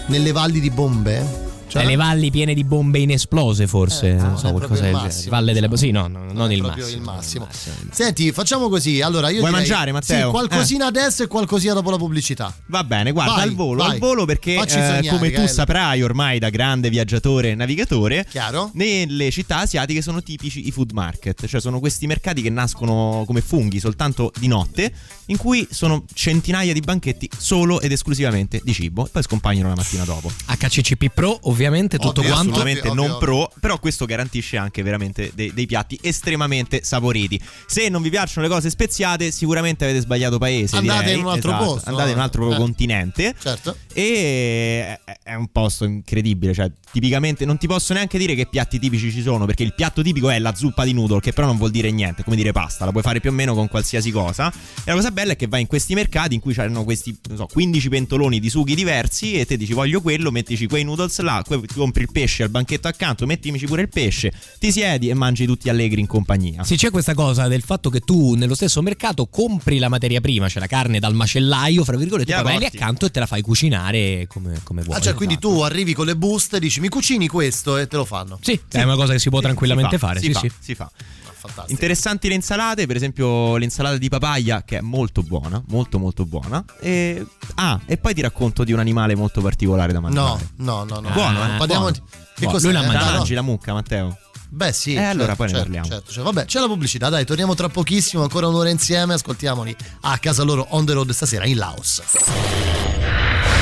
[0.09, 1.57] Nelle valli di Bombe?
[1.68, 4.08] Cioè, Eh, le valli piene di bombe inesplose, forse.
[4.10, 5.28] Eh, non non so, qualcosa del genere.
[5.28, 5.68] Valle delle.
[5.76, 6.86] Sì, no, no, non il massimo.
[6.88, 7.44] il massimo.
[7.44, 7.76] il massimo.
[7.92, 9.00] Senti, facciamo così.
[9.00, 10.24] Allora, io Vuoi direi- mangiare, Matteo?
[10.26, 12.54] Sì, qualcosina adesso e qualcosina dopo la pubblicità.
[12.66, 13.92] Va bene, guarda, Vai, al volo, vai.
[13.92, 18.70] al volo perché eh, sognare, come tu saprai ormai da grande viaggiatore e navigatore, Chiaro?
[18.74, 23.40] nelle città asiatiche sono tipici i food market, cioè sono questi mercati che nascono come
[23.42, 24.92] funghi soltanto di notte,
[25.26, 29.74] in cui sono centinaia di banchetti solo ed esclusivamente di cibo e poi scompaiono la
[29.74, 30.30] mattina dopo.
[30.46, 32.50] HCCP Pro, ovviamente, tutto Ovvio, quanto.
[32.52, 37.40] Assolutamente Ovvio, non ovvio, pro, però questo garantisce anche veramente dei, dei piatti estremamente saporiti.
[37.66, 40.76] Se non vi piacciono le cose speziate, sicuramente avete sbagliato paese.
[40.76, 41.18] Andate direi.
[41.18, 42.56] in un altro Esatto, posto, Andate in un altro eh.
[42.56, 43.34] continente.
[43.38, 43.76] Certo.
[43.92, 48.78] E è- è un posto incredibile, cioè tipicamente non ti posso neanche dire che piatti
[48.78, 51.56] tipici ci sono, perché il piatto tipico è la zuppa di noodle, che però non
[51.59, 54.48] vuol dire niente, come dire pasta, la puoi fare più o meno con qualsiasi cosa.
[54.50, 57.36] E la cosa bella è che vai in questi mercati in cui c'hanno questi, non
[57.36, 61.42] so, 15 pentoloni di sughi diversi e te dici voglio quello, mettici quei noodles là,
[61.49, 65.14] que- ti compri il pesce al banchetto accanto, mettimici pure il pesce, ti siedi e
[65.14, 66.62] mangi tutti allegri in compagnia.
[66.62, 70.49] Sì, c'è questa cosa del fatto che tu nello stesso mercato compri la materia prima,
[70.49, 73.26] cioè la carne dal macellaio, fra virgolette, Ti poi vai lì accanto e te la
[73.26, 74.96] fai cucinare come, come vuoi.
[74.96, 75.55] Ah, cioè, quindi esatto.
[75.57, 78.38] tu arrivi con le buste dici mi cucini questo e te lo fanno.
[78.40, 80.20] Sì, è una cosa che si può Sì, tranquillamente si fa, fare.
[80.20, 80.51] Si sì, fa, sì.
[80.61, 80.90] si fa.
[81.39, 81.70] Fantastico.
[81.70, 86.64] Interessanti le insalate, per esempio l'insalata di papaya che è molto buona, molto molto buona.
[86.80, 87.24] E...
[87.55, 90.49] Ah, e poi ti racconto di un animale molto particolare da mangiare.
[90.57, 91.11] No, no, no, no.
[91.11, 91.57] Buono, eh?
[91.59, 91.99] Parliamo di...
[92.01, 92.53] Che Buono.
[92.53, 92.70] cos'è?
[92.72, 93.11] Lui Eh, La no.
[93.16, 94.16] mangi la mucca, Matteo?
[94.51, 94.95] Beh, sì.
[94.95, 95.89] Eh, allora certo, poi ne certo, parliamo.
[95.89, 96.32] certo, certo.
[96.32, 100.66] Vabbè, c'è la pubblicità, dai, torniamo tra pochissimo, ancora un'ora insieme, ascoltiamoli a casa loro
[100.70, 102.03] on the road stasera in Laos.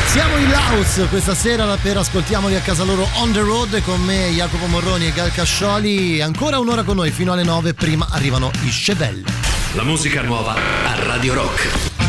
[0.07, 4.31] Siamo in Laos questa sera per ascoltiamoli a casa loro on the road con me
[4.31, 6.21] Jacopo Morroni e Gal Cascioli.
[6.23, 9.25] Ancora un'ora con noi fino alle 9, prima arrivano i Chevelle.
[9.75, 12.06] La musica nuova a Radio Rock.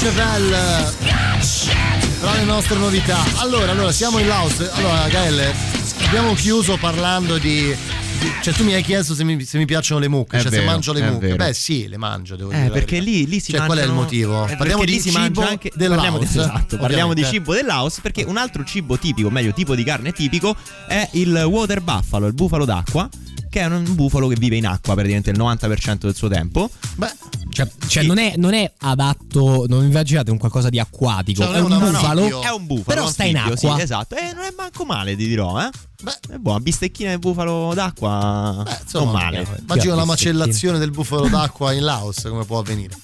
[0.00, 0.94] Chevelle
[2.20, 3.18] tra le nostre novità.
[3.36, 4.58] Allora, allora, siamo in Laos.
[4.72, 5.52] Allora, Gael,
[6.06, 7.66] abbiamo chiuso parlando di.
[8.18, 10.50] di- Cioè, tu mi hai chiesto se mi, se mi piacciono le mucche, È cioè
[10.50, 11.26] se vero, mangio le mucche.
[11.26, 11.36] vero.
[11.36, 12.62] Beh, sì, le mangio, devo dire.
[12.62, 14.46] Eh, la perché lì, lì si Cioè, qual è il mangiano- motivo?
[14.48, 18.00] Eh, Parliamo di cibo anche del parliamo, Laos, di, esatto, parliamo di cibo del Laos
[18.00, 20.56] perché un altro cibo tipico, meglio tipo di carne tipico,
[20.88, 23.06] è il water buffalo, il bufalo d'acqua,
[23.50, 26.70] che è un bufalo che vive in acqua praticamente il 90% del suo tempo.
[26.94, 27.10] Beh,
[27.50, 31.60] Cioè, cioè non, è, non è adatto, non immaginate un qualcosa di acquatico, Cioè, è
[31.60, 32.40] un un bufalo.
[32.40, 33.74] È un bufalo, però sta in acqua.
[33.76, 34.14] Sì, esatto.
[34.16, 35.68] E non è manco male, ti dirò, eh.
[36.02, 36.34] Beh.
[36.34, 38.62] È buona, bistecchina di bufalo d'acqua.
[38.64, 39.46] Beh, insomma, non male.
[39.60, 42.94] Immagino la Sì, macellazione del bufalo d'acqua in Laos, come può avvenire.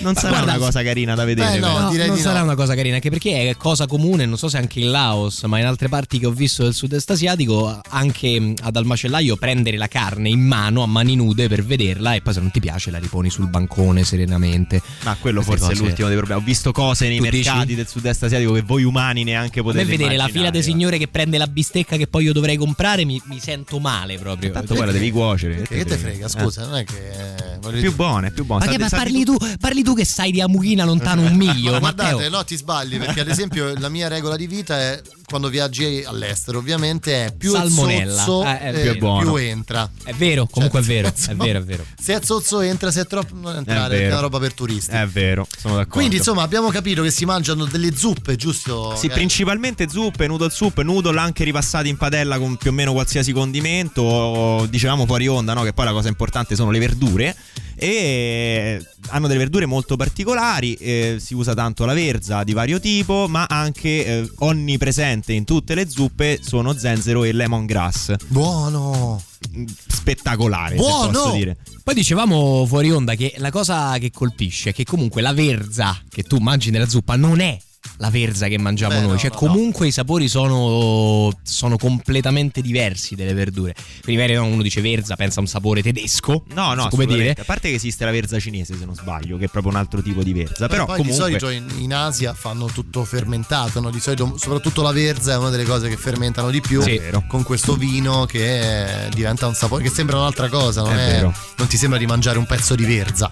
[0.00, 1.52] Non sarà guarda, una cosa carina da vedere.
[1.52, 1.78] Beh, no.
[1.80, 2.44] No, direi non di sarà no.
[2.46, 5.58] una cosa carina, anche perché è cosa comune, non so se anche in Laos, ma
[5.58, 9.76] in altre parti che ho visto del sud-est asiatico, anche mh, ad al macellaio prendere
[9.76, 12.90] la carne in mano, a mani nude per vederla e poi se non ti piace
[12.90, 14.80] la riponi sul bancone serenamente.
[15.04, 16.40] Ma quello Queste forse cose- è l'ultimo dei problemi.
[16.40, 17.74] Ho visto cose nei Tu mercati dici?
[17.76, 21.38] del sud-est asiatico che voi umani neanche potete vedere la fila dei signore che prende
[21.38, 24.50] la bistecca che poi io dovrei comprare mi, mi sento male proprio.
[24.50, 25.62] Tanto poi la devi cuocere.
[25.62, 27.10] Che, che te frega, scusa, non è che.
[27.54, 28.64] eh, voglio più buona, è più buona.
[28.64, 31.78] Ma che ma parli tu, parli tu che sai di Amuchina lontano un miglio, Ma
[31.78, 32.10] Matteo.
[32.16, 35.00] guardate, no, ti sbagli perché ad esempio la mia regola di vita è
[35.32, 38.12] quando viaggi all'estero, ovviamente è più Salmonella.
[38.12, 39.38] è zozzo, Eh, è eh, più, buono.
[39.38, 39.90] entra.
[40.04, 41.84] È vero, comunque è Cioè, vero, è vero, è vero.
[42.00, 44.12] Se è zozzo entra, se è troppo non entrare, è vero.
[44.12, 44.90] una roba per turisti.
[44.94, 45.94] È vero, sono d'accordo.
[45.96, 48.94] Quindi insomma abbiamo capito che si mangiano delle zuppe, giusto?
[48.96, 52.92] Sì, Eh, principalmente zuppe, noodle soup, noodle anche ripassati in padella con più o meno
[52.92, 54.66] qualsiasi condimento.
[54.68, 55.62] Dicevamo fuori onda, no?
[55.62, 57.36] Che poi la cosa importante sono le verdure.
[57.82, 60.74] E hanno delle verdure molto particolari.
[60.74, 65.74] eh, si usa tanto la verza di vario tipo, ma anche eh, onnipresente in tutte
[65.74, 68.14] le zuppe sono zenzero e lemongrass.
[68.28, 69.20] Buono!
[69.56, 71.10] Mm, Spettacolare, Buono!
[71.10, 71.56] posso dire.
[71.82, 76.22] Poi dicevamo fuori onda che la cosa che colpisce è che comunque la verza che
[76.22, 77.58] tu mangi nella zuppa non è
[77.98, 82.60] la verza che mangiamo Beh, noi, no, cioè no, comunque i sapori sono, sono completamente
[82.60, 83.74] diversi delle verdure.
[84.02, 87.30] Quindi magari no, uno dice verza, pensa a un sapore tedesco, No, no, come dire.
[87.38, 90.02] A parte che esiste la verza cinese, se non sbaglio, che è proprio un altro
[90.02, 90.66] tipo di verza.
[90.68, 93.90] Però poi comunque di solito in, in Asia fanno tutto fermentato, no?
[93.90, 96.98] di solito soprattutto la verza è una delle cose che fermentano di più Sì.
[96.98, 97.24] Vero.
[97.28, 101.10] con questo vino che eh, diventa un sapore che sembra un'altra cosa, non, È è-
[101.12, 101.34] vero.
[101.56, 103.30] non ti sembra di mangiare un pezzo di verza.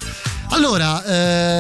[0.53, 1.05] Allora,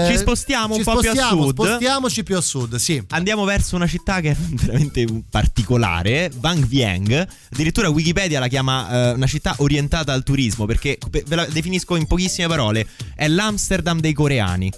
[0.06, 1.50] eh, Ci spostiamo un ci po' più a sud.
[1.50, 3.02] Spostiamoci più a sud, sì.
[3.10, 7.26] Andiamo verso una città che è veramente particolare, Bang Vieng.
[7.52, 11.96] Addirittura Wikipedia la chiama eh, una città orientata al turismo perché pe- ve la definisco
[11.96, 14.70] in pochissime parole, è l'Amsterdam dei coreani.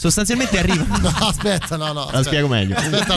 [0.00, 1.92] Sostanzialmente arriva No, aspetta, no, no.
[1.92, 2.22] La aspetta.
[2.22, 2.74] spiego meglio.
[2.76, 3.16] Aspetta,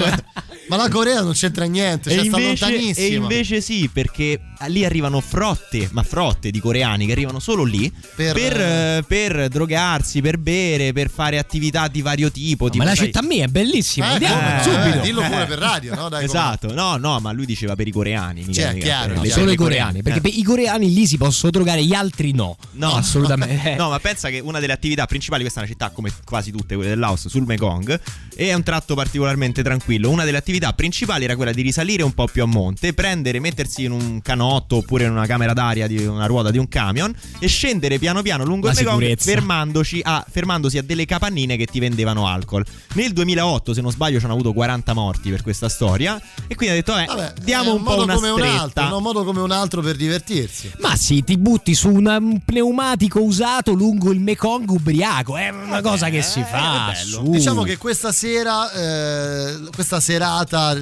[0.68, 3.06] ma la Corea non c'entra niente, cioè e, sta invece, lontanissima.
[3.08, 7.92] e invece sì, perché lì arrivano frotte, ma frotte di coreani che arrivano solo lì
[8.16, 12.66] Per- per, eh, per drogarsi, per bere, per fare attività di vario tipo.
[12.66, 14.62] Ma tipo, la sai- città mia è bellissima, Eh, andiamo come no?
[14.64, 14.98] subito.
[14.98, 16.10] Eh, dillo pure per radio, no?
[16.10, 18.44] Dai, Esatto, no, no, ma lui diceva per i coreani.
[18.46, 19.40] mica- Cioè, mica chiaro, per le- chiaro.
[19.42, 20.22] Solo i coreani, perché Eh.
[20.22, 22.58] per i coreani lì si possono drogare, gli altri no.
[22.72, 23.76] No, assolutamente.
[23.84, 26.76] No, ma pensa che una delle attività principali, questa è una città come quasi tutte
[26.76, 28.00] quelle del Laos, sul Mekong,
[28.36, 30.10] e è un tratto particolarmente tranquillo.
[30.10, 33.84] Una delle attività principali era quella di risalire un po' più a monte, prendere, mettersi
[33.84, 34.22] in un
[34.54, 38.22] canotto oppure in una camera d'aria di una ruota di un camion e scendere piano
[38.22, 42.64] piano lungo La il Mekong fermandoci a, fermandosi a delle capannine che ti vendevano alcol.
[42.94, 46.76] Nel 2008, se non sbaglio, ci hanno avuto 40 morti per questa storia e quindi
[46.76, 48.96] ha detto, eh, Vabbè, diamo è un po' modo una come un altro, stretta.
[48.96, 50.72] un modo come un altro per divertirsi.
[50.80, 55.82] Ma sì, ti butti su una- un pneumatico usato lungo il Mekong ubriaco, è una
[55.82, 56.92] cosa che si fa.
[56.94, 57.24] bello.
[57.26, 57.32] su.
[57.32, 60.76] Diciamo che questa sera, eh, questa serata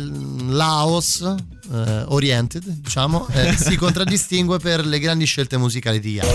[0.47, 1.35] Laos
[1.71, 6.27] eh, Oriented, diciamo, eh, si contraddistingue per le grandi scelte musicali di Ian.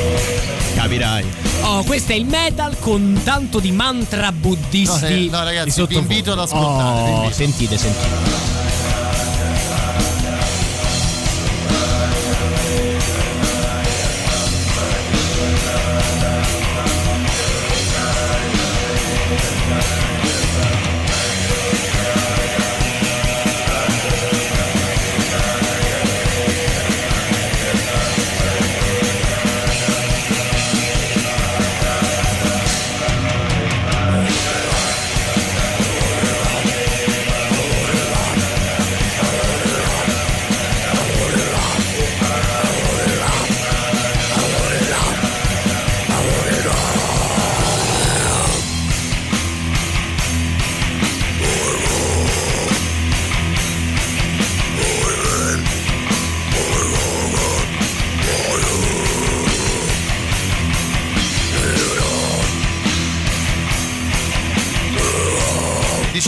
[0.75, 1.25] Capirai.
[1.63, 5.01] Oh, questo è il metal con tanto di mantra buddisti.
[5.03, 7.35] No, eh, no, ragazzi, vi invito ad ascoltare, Oh, invito.
[7.35, 8.66] sentite, sentite.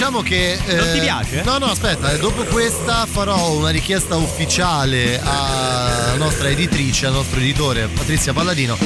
[0.08, 0.58] Diciamo che.
[0.66, 1.42] Non ti eh, piace?
[1.42, 7.38] No, no, aspetta, eh, dopo questa farò una richiesta ufficiale alla nostra editrice, al nostro
[7.38, 8.76] editore Patrizia Palladino,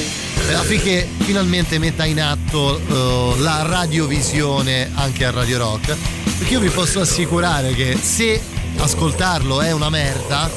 [0.49, 5.97] eh, affinché finalmente metta in atto eh, la radiovisione anche a Radio Rock.
[6.39, 8.41] Perché io vi posso assicurare che se
[8.79, 10.51] ascoltarlo è una merda,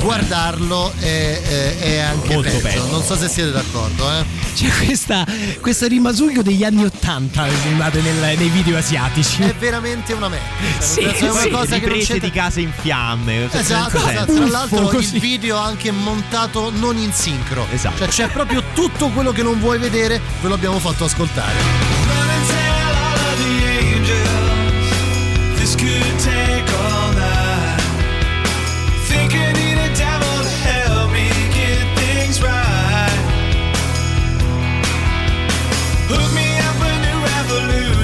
[0.00, 2.62] guardarlo è, è- è anche Molto peggio.
[2.62, 2.86] peggio.
[2.90, 4.24] Non so se siete d'accordo, eh.
[4.54, 5.24] C'è questa,
[5.60, 9.42] questo rimasuglio degli anni Ottanta, sembrate nel- nei video asiatici.
[9.42, 10.46] È veramente una merda.
[10.78, 11.50] Sì, senso, è una sì.
[11.50, 13.48] cosa che non c'entra di case in fiamme.
[13.50, 14.34] cioè, Esatto, esatto.
[14.34, 15.14] tra l'altro così.
[15.14, 17.66] il video anche montato non in sincro.
[17.72, 17.98] Esatto.
[17.98, 21.95] Cioè c'è proprio tutto quello che non vuoi vedere, ve lo abbiamo fatto ascoltare.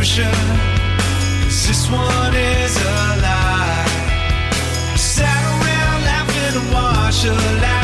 [0.02, 0.32] Revolution.
[1.44, 3.86] 'cause this one is a lie.
[4.96, 7.81] Sat around laughing and watched the last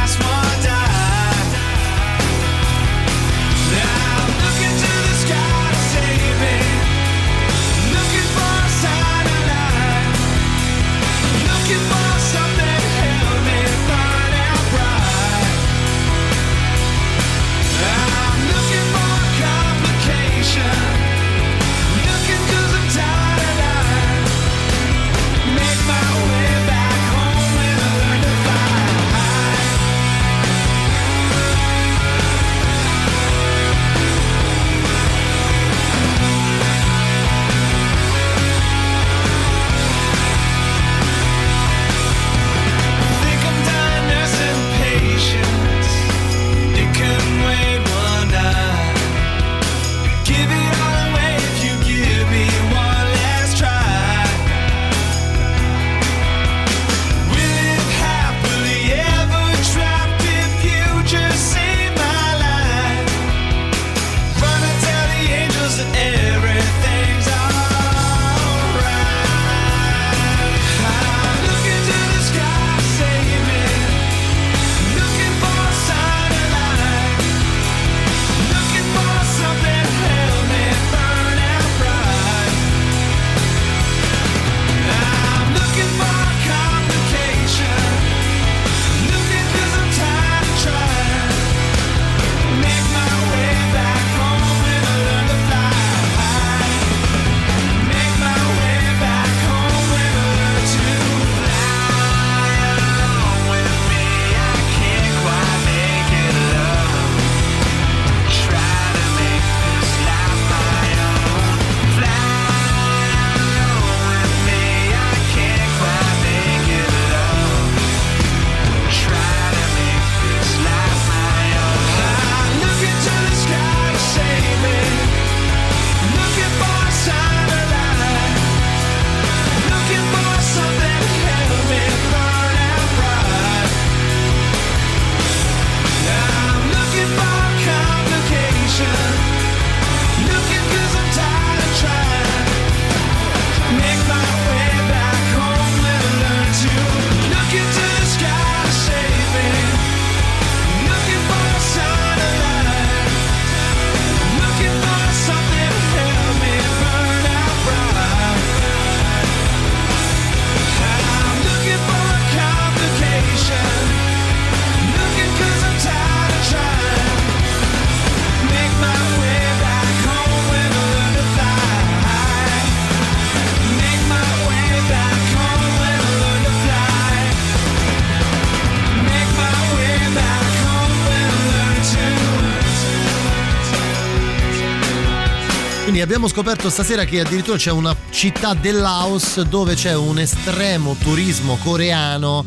[186.28, 191.56] abbiamo scoperto stasera che addirittura c'è una città del Laos dove c'è un estremo turismo
[191.62, 192.44] coreano.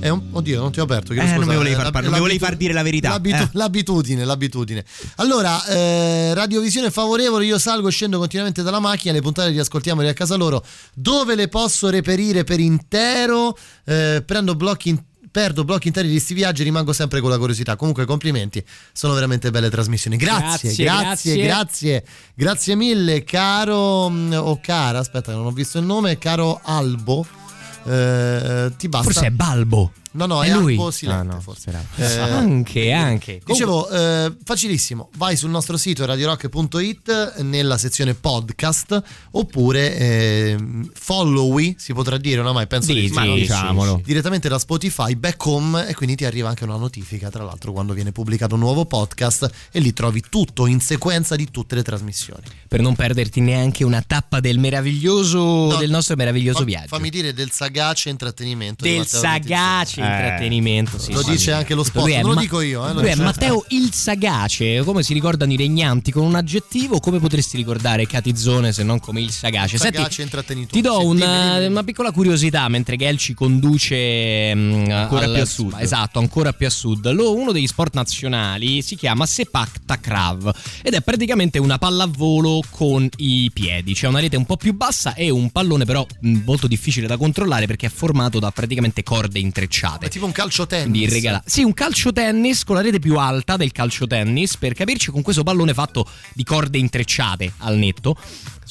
[0.00, 0.22] Un...
[0.32, 1.14] Oddio, non ti ho aperto.
[1.14, 3.08] chiedo Eh, non mi volevi far mi volevi far dire la verità.
[3.10, 3.48] l'abitu- Eh.
[3.52, 4.84] L'abitudine, l'abitudine.
[5.16, 10.06] Allora, eh, radiovisione favorevole, io salgo e scendo continuamente dalla macchina, le puntate di Ascoltiamoli
[10.08, 10.62] a casa loro,
[10.94, 13.56] dove le posso reperire per intero,
[13.86, 15.02] Eh, prendo blocchi in-
[15.34, 17.74] Perdo blocchi interi di sti viaggi e rimango sempre con la curiosità.
[17.74, 20.16] Comunque, complimenti, sono veramente belle trasmissioni.
[20.16, 21.42] Grazie, Grazie, grazie, grazie.
[21.42, 22.04] grazie,
[22.36, 25.00] grazie mille, caro mm, o cara.
[25.00, 27.26] Aspetta, non ho visto il nome, caro Albo.
[27.82, 29.10] Eh, ti basta.
[29.10, 29.90] Forse è Balbo.
[30.14, 30.72] No, no, È è, lui?
[30.74, 31.72] Albo Silente, Ah, no, forse.
[31.96, 32.36] sarà.
[32.36, 33.40] Anche, anche.
[33.44, 39.02] Dicevo, eh, facilissimo, vai sul nostro sito radiorock.it nella sezione podcast
[39.32, 40.56] oppure eh,
[40.94, 44.00] followi, si potrà dire oramai, penso Sì, di sì, ma sì, diciamolo.
[44.04, 47.92] direttamente da Spotify, back home e quindi ti arriva anche una notifica, tra l'altro quando
[47.92, 52.42] viene pubblicato un nuovo podcast e lì trovi tutto in sequenza di tutte le trasmissioni.
[52.68, 55.38] Per non perderti neanche una tappa del meraviglioso,
[55.72, 56.88] No, del nostro meraviglioso Fa- viaggio.
[56.88, 58.84] Fammi dire del sagace intrattenimento.
[58.84, 60.02] del sagace.
[60.04, 60.98] Intrattenimento.
[60.98, 61.30] sì, lo sì.
[61.32, 62.84] dice anche lo è non lo Ma- dico io.
[62.84, 66.34] Eh, lo Lui è dice- Matteo il sagace, come si ricordano i regnanti con un
[66.34, 69.78] aggettivo, come potresti ricordare Catizzone se non come il sagace?
[69.78, 70.72] Senti, Sagace intrattenitore.
[70.72, 71.66] ti do Sì, una, dimmi, dimmi, dimmi.
[71.70, 75.74] una piccola curiosità mentre Gel ci conduce mm, Ancora al- più a sud.
[75.78, 77.10] Esatto, ancora più a sud.
[77.12, 80.50] Lo- uno degli sport nazionali si chiama Sepak Takrav
[80.82, 83.94] ed è praticamente una pallavolo con i piedi.
[83.94, 87.16] C'è una rete un po' più bassa e un pallone però mh, molto difficile da
[87.16, 89.93] controllare perché è formato da praticamente corde intrecciate.
[89.98, 91.10] È tipo un calcio tennis.
[91.10, 95.10] Regala- Sì, un calcio tennis con la rete più alta del calcio tennis, per capirci,
[95.10, 98.16] con questo pallone fatto di corde intrecciate al netto.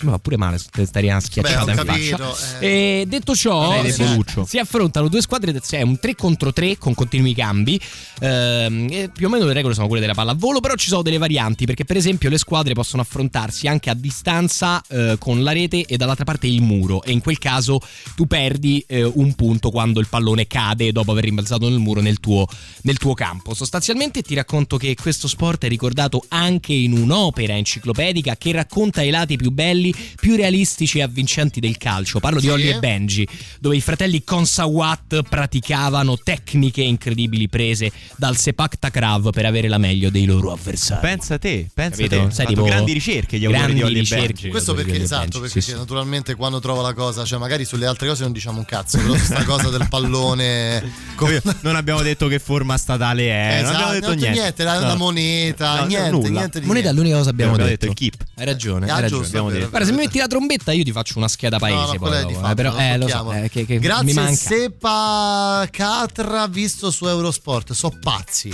[0.02, 2.60] Mi fa pure male stare una schiacciata Beh, capito, faccia.
[2.60, 3.00] eh.
[3.02, 4.04] E detto ciò, si,
[4.46, 7.80] si affrontano due squadre, è un 3 contro 3 con continui cambi.
[8.20, 11.66] Ehm, più o meno le regole sono quelle della pallavolo, però ci sono delle varianti,
[11.66, 15.98] perché per esempio le squadre possono affrontarsi anche a distanza eh, con la rete e
[15.98, 17.04] dall'altra parte il muro.
[17.04, 17.80] E in quel caso
[18.16, 22.20] tu perdi eh, un punto quando il pallone cade dopo aver rimbalzato nel muro nel
[22.20, 22.48] tuo,
[22.84, 23.54] nel tuo campo.
[23.54, 29.10] Sostanzialmente ti racconto che questo sport è ricordato anche in un'opera enciclopedica che racconta i
[29.10, 29.83] lati più belli,
[30.20, 32.20] più realistici e avvincenti del calcio.
[32.20, 32.52] Parlo di Sì.
[32.52, 33.28] Ollie e Benji,
[33.60, 40.10] dove i fratelli Consawat praticavano tecniche incredibili prese dal Sepak Takrav per avere la meglio
[40.10, 41.02] dei loro avversari.
[41.02, 42.28] Pensa te, pensa Capito?
[42.28, 42.34] te.
[42.34, 44.26] Sai, tipo- grandi ricerche gli autori grandi di Ollie e ricerche.
[44.28, 44.50] Benji.
[44.50, 45.76] Questo perché di esatto, perché sì, sì.
[45.78, 49.16] naturalmente quando trovo la cosa, cioè magari sulle altre cose non diciamo un cazzo, però
[49.16, 50.84] su sta cosa del pallone
[51.16, 54.64] con- Non abbiamo detto che forma statale è, Esatto, non abbiamo detto non c'è niente.
[54.64, 54.96] la, la No.
[54.98, 56.30] moneta, No, niente, nulla.
[56.30, 57.00] niente di Moneta è niente.
[57.02, 57.86] l'unica cosa che abbiamo, Abbiamo detto.
[57.88, 58.28] detto il keep.
[58.36, 59.56] Hai ragione, Ah, hai giusto, ragione.
[59.56, 59.70] è vero.
[59.74, 62.22] Guarda, se mi metti la trombetta io ti faccio una scheda paese No, no, poi
[62.22, 64.36] dopo, di eh, però lo eh, lo so, eh, che, che mi Grazie manca.
[64.36, 68.54] Sepa Catra visto su Eurosport, so pazzi.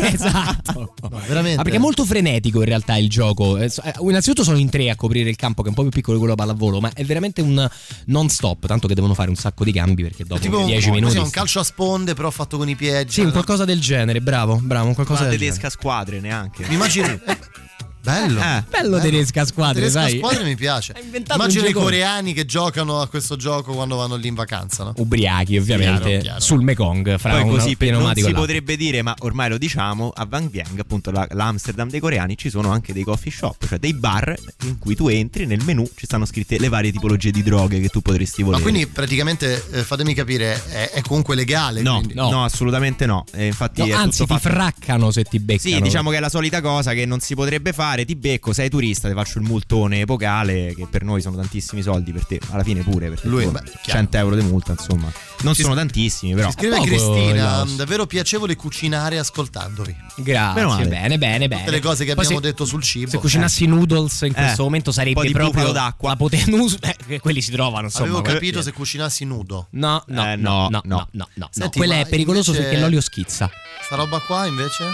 [0.00, 0.94] esatto.
[1.02, 1.60] No, veramente.
[1.60, 3.58] Ah, perché è molto frenetico in realtà il gioco.
[3.58, 5.90] Eh, eh, Innanzitutto sono in tre a coprire il campo, che è un po' più
[5.90, 7.68] piccolo di quello pallavolo, ma è veramente un
[8.06, 8.68] non stop.
[8.68, 11.18] Tanto che devono fare un sacco di cambi perché dopo tipo un, 10 così, minuti.
[11.18, 13.10] un calcio a sponde, però fatto con i piedi.
[13.10, 15.70] Sì, un qualcosa del genere, bravo, bravo, un qualcosa Una tedesca genere.
[15.70, 16.64] squadre neanche.
[16.68, 17.18] Mi immagino.
[18.02, 18.40] eh, Bello.
[18.40, 20.16] Eh, Bello tedesca a squadre, Tedesca sai?
[20.18, 20.94] squadre mi piace.
[21.34, 24.92] Immagino i coreani che giocano a questo gioco quando vanno lì in vacanza, no?
[24.96, 26.40] Ubriachi, ovviamente, Chiaro, chiaro.
[26.40, 28.40] sul Mekong, fra Poi un così per, non si l'altro.
[28.40, 32.50] potrebbe dire, ma ormai lo diciamo, a Van Vieng, appunto la- l'Amsterdam dei coreani, ci
[32.50, 34.34] sono anche dei coffee shop, cioè dei bar
[34.64, 37.88] in cui tu entri, nel menu ci stanno scritte le varie tipologie di droghe che
[37.88, 38.62] tu potresti Ma volere.
[38.62, 41.82] quindi praticamente, eh, fatemi capire, è, è comunque legale?
[41.82, 43.24] No, quindi- no, assolutamente no.
[43.32, 45.76] E infatti No, è anzi, tutto ti fatto- fraccano se ti beccano.
[45.76, 47.88] Sì, diciamo che è la solita cosa che non si potrebbe fare.
[47.90, 52.12] Ti becco, sei turista, ti faccio il multone epocale, che per noi sono tantissimi soldi,
[52.12, 53.08] per te alla fine pure.
[53.08, 53.98] Perché Lui, beh, chiaro.
[54.00, 55.10] 100 euro di multa, insomma.
[55.42, 56.48] Non Ci sono s- tantissimi, però.
[56.48, 57.74] Ci scrive poco, Cristina, Laos.
[57.76, 59.96] davvero piacevole cucinare ascoltandovi.
[60.16, 61.60] Grazie, bene, bene, bene.
[61.64, 63.10] Tutte le cose che Poi abbiamo se- detto sul cibo.
[63.10, 66.10] Se cucinassi noodles in questo Eh, momento sarebbe di proprio d'acqua.
[66.10, 66.48] la potenza.
[67.10, 68.04] Eh, quelli si trovano, insomma.
[68.06, 69.66] Avevo capito se cucinassi nudo.
[69.70, 71.08] No, no, Eh, no, no, no, no, no.
[71.12, 71.48] no, no.
[71.50, 73.50] Senti, Quello è pericoloso invece- perché l'olio schizza.
[73.82, 74.84] Sta roba qua invece?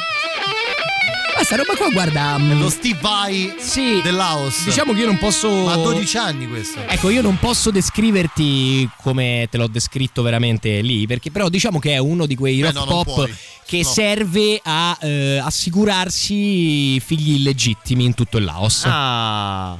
[1.36, 2.36] Ma sta roba qua, guarda.
[2.36, 4.64] È mm, lo Steve Vai Sì, del Laos.
[4.64, 5.50] Diciamo che io non posso.
[5.64, 6.80] Ma a 12 anni questo.
[6.86, 11.92] Ecco, io non posso descriverti come te l'ho descritto veramente lì, perché però diciamo che
[11.92, 13.30] è uno di quei Beh, rock no, non pop
[13.66, 13.88] che No.
[13.88, 18.84] serve a eh, assicurarsi figli illegittimi in tutto il Laos.
[18.86, 19.76] Ah,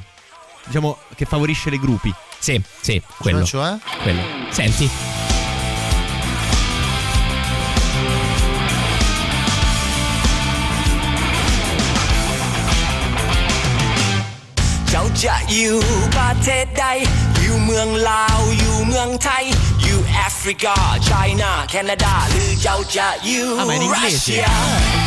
[0.65, 2.13] diciamo che favorisce le gruppi.
[2.37, 3.43] Sì, sì, quello.
[3.43, 3.77] Cioè?
[4.03, 4.21] quello.
[4.51, 5.46] Senti.
[15.16, 15.76] จ้าจะอยู่
[16.16, 16.84] ประเทศใด
[17.42, 19.44] อยู่เมืองลาว อยู่เมืองไทย
[19.82, 21.10] อยู่แอฟริกา ไช
[21.40, 24.20] น่า แคนาดา หรือเจ้าจะอยู่ Ah, ma in รัส inglese?
[24.22, 24.46] เซีย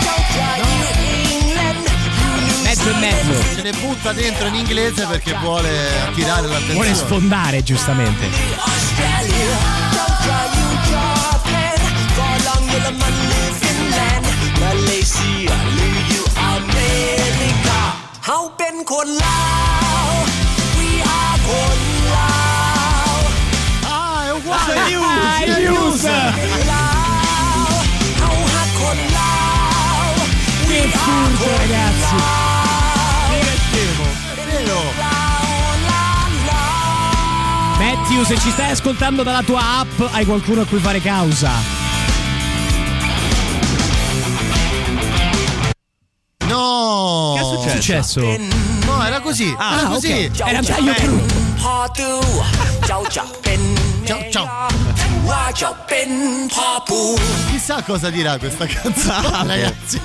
[0.03, 0.77] เจ้าจะอยู่
[1.59, 3.35] อังกฤษอยู่นิว Mezzo e mezzo.
[3.55, 5.71] Se ne butta dentro in inglese perché vuole
[6.07, 6.79] attirare l'attenzione.
[6.79, 8.25] Vuole sfondare, giustamente.
[8.63, 9.49] ออสเตรเลีย
[9.93, 11.07] เจ้าจะอยู่จอ
[11.43, 11.79] แพน
[12.15, 13.35] ฝรั่งเยอรมันห
[38.20, 41.50] più, se ci stai ascoltando dalla tua app, hai qualcuno a cui fare causa.
[46.46, 47.34] No!
[47.36, 48.20] Che è successo?
[48.20, 49.54] No, era così.
[49.56, 50.30] Ah, era così.
[50.32, 50.48] Okay.
[50.48, 53.08] Era ciao, meglio ciao, ciao,
[54.04, 54.68] ciao, ciao.
[57.50, 60.00] Chissà cosa dirà questa canzone, ragazzi.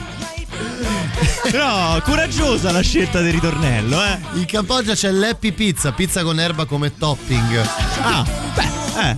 [1.52, 4.20] Però coraggiosa la scelta del ritornello, eh.
[4.34, 7.68] In Cambogia c'è l'Happy Pizza, pizza con erba come topping.
[8.02, 9.16] Ah, beh, eh.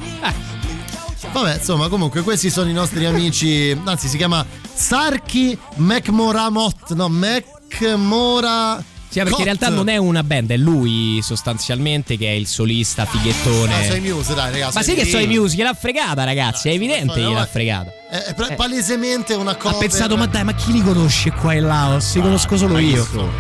[1.32, 8.96] Vabbè, insomma, comunque questi sono i nostri amici, anzi si chiama Sarki Mekmoramot, no, Mekmora...
[9.10, 13.06] Sì, perché in realtà non è una band, è lui sostanzialmente che è il solista
[13.06, 13.74] fighettone.
[13.74, 14.76] Ah, sei Muse, dai, ragazzi.
[14.76, 17.92] Ma sì che so i music, gliel'ha fregata, ragazzi, è evidente no, gliel'ha ma- fregata.
[18.10, 19.78] È, è pra- palesemente una Ha cover.
[19.78, 22.16] pensato, ma dai, ma chi li conosce qua in Laos?
[22.16, 23.08] Li conosco solo io.
[23.14, 23.32] Non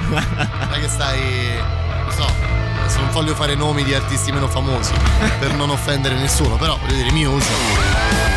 [0.72, 1.20] è che stai.
[2.04, 2.56] Non so.
[3.00, 4.94] Non voglio fare nomi di artisti meno famosi
[5.40, 8.37] per non offendere nessuno, però voglio dire, Muse.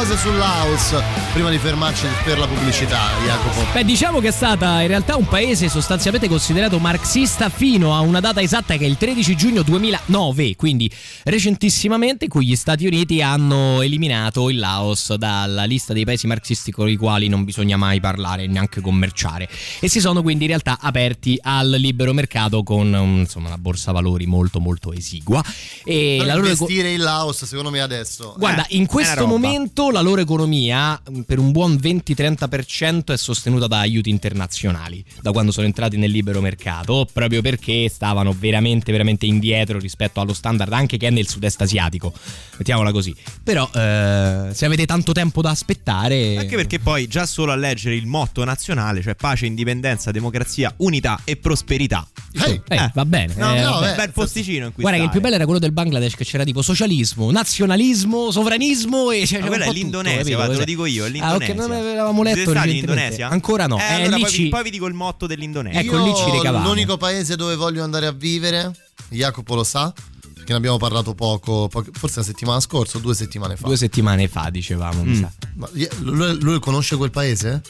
[0.00, 3.64] Cose sull'house prima di fermarci per la pubblicità, Jacopo.
[3.72, 8.18] Beh, diciamo che è stata in realtà un paese sostanzialmente considerato marxista fino a una
[8.20, 10.90] data esatta che è il 13 giugno 2009, quindi
[11.24, 16.72] recentissimamente, in cui gli Stati Uniti hanno eliminato il Laos dalla lista dei paesi marxisti
[16.72, 19.48] con i quali non bisogna mai parlare, neanche commerciare.
[19.78, 22.86] E si sono quindi in realtà aperti al libero mercato con
[23.18, 25.42] insomma, una borsa valori molto molto esigua.
[25.84, 28.34] E Per la loro investire in Laos, secondo me adesso.
[28.36, 33.78] Guarda, eh, in questo momento la loro economia per un buon 20-30% è sostenuta da
[33.78, 39.78] aiuti internazionali, da quando sono entrati nel libero mercato, proprio perché stavano veramente, veramente indietro
[39.78, 42.12] rispetto allo standard anche che è nel sud-est asiatico,
[42.56, 43.14] mettiamola così.
[43.42, 46.36] Però eh, se avete tanto tempo da aspettare...
[46.36, 51.20] Anche perché poi già solo a leggere il motto nazionale, cioè pace, indipendenza, democrazia, unità
[51.24, 52.06] e prosperità.
[52.32, 53.34] Eh, va bene.
[53.36, 53.90] No, eh, no, vabbè.
[53.90, 55.10] beh, bel posticino in cui Guarda che il stare.
[55.10, 59.46] più bello era quello del Bangladesh che c'era tipo socialismo, nazionalismo, sovranismo e cioè, Ma
[59.48, 60.36] quella è tutto, l'Indonesia, capito?
[60.36, 61.52] va, te lo dico io, è Ah, l'Indonesia.
[61.54, 62.68] ok, non avevamo letto in.
[62.76, 63.28] Indonesia?
[63.28, 63.78] Ancora no.
[63.78, 65.80] Eh, Eh, allora lì poi, ci- vi, poi vi dico il motto dell'Indonesia.
[65.80, 66.66] Ecco, lì ci Io ricavamo.
[66.66, 68.72] L'unico paese dove voglio andare a vivere,
[69.08, 69.92] Jacopo lo sa,
[70.34, 73.66] perché ne abbiamo parlato poco, forse la settimana scorsa o due settimane fa.
[73.66, 75.20] Due settimane fa dicevamo, mi Mm.
[75.20, 75.32] sa.
[75.56, 75.68] Ma
[76.00, 77.60] lui, lui conosce quel paese?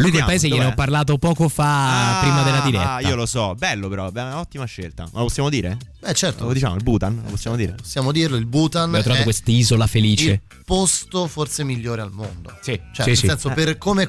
[0.00, 2.94] Lui Vediamo, paese gliene ho parlato poco fa, Ah, prima della diretta.
[2.94, 5.04] Ah, io lo so, bello però, beh, ottima scelta.
[5.12, 5.76] Ma lo possiamo dire?
[6.00, 6.44] Beh, certo.
[6.46, 7.72] Lo diciamo, il Bhutan, lo possiamo dire.
[7.72, 10.30] Possiamo dirlo, il Bhutan Abbiamo trovato è questa isola felice.
[10.30, 12.56] il posto forse migliore al mondo.
[12.60, 13.26] Sì, Cioè, sì, nel sì.
[13.26, 13.54] senso, Eh.
[13.54, 14.08] per come,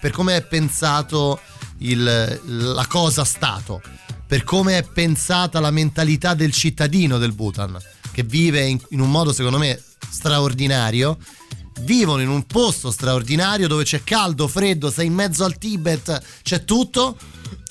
[0.00, 1.40] per come è pensato
[1.78, 3.80] il- la cosa Stato,
[4.26, 7.78] per come è pensata la mentalità del cittadino del Bhutan,
[8.12, 9.80] che vive in, in un modo secondo me
[10.10, 11.16] straordinario.
[11.82, 16.64] Vivono in un posto straordinario dove c'è caldo, freddo, sei in mezzo al Tibet, c'è
[16.64, 17.16] tutto.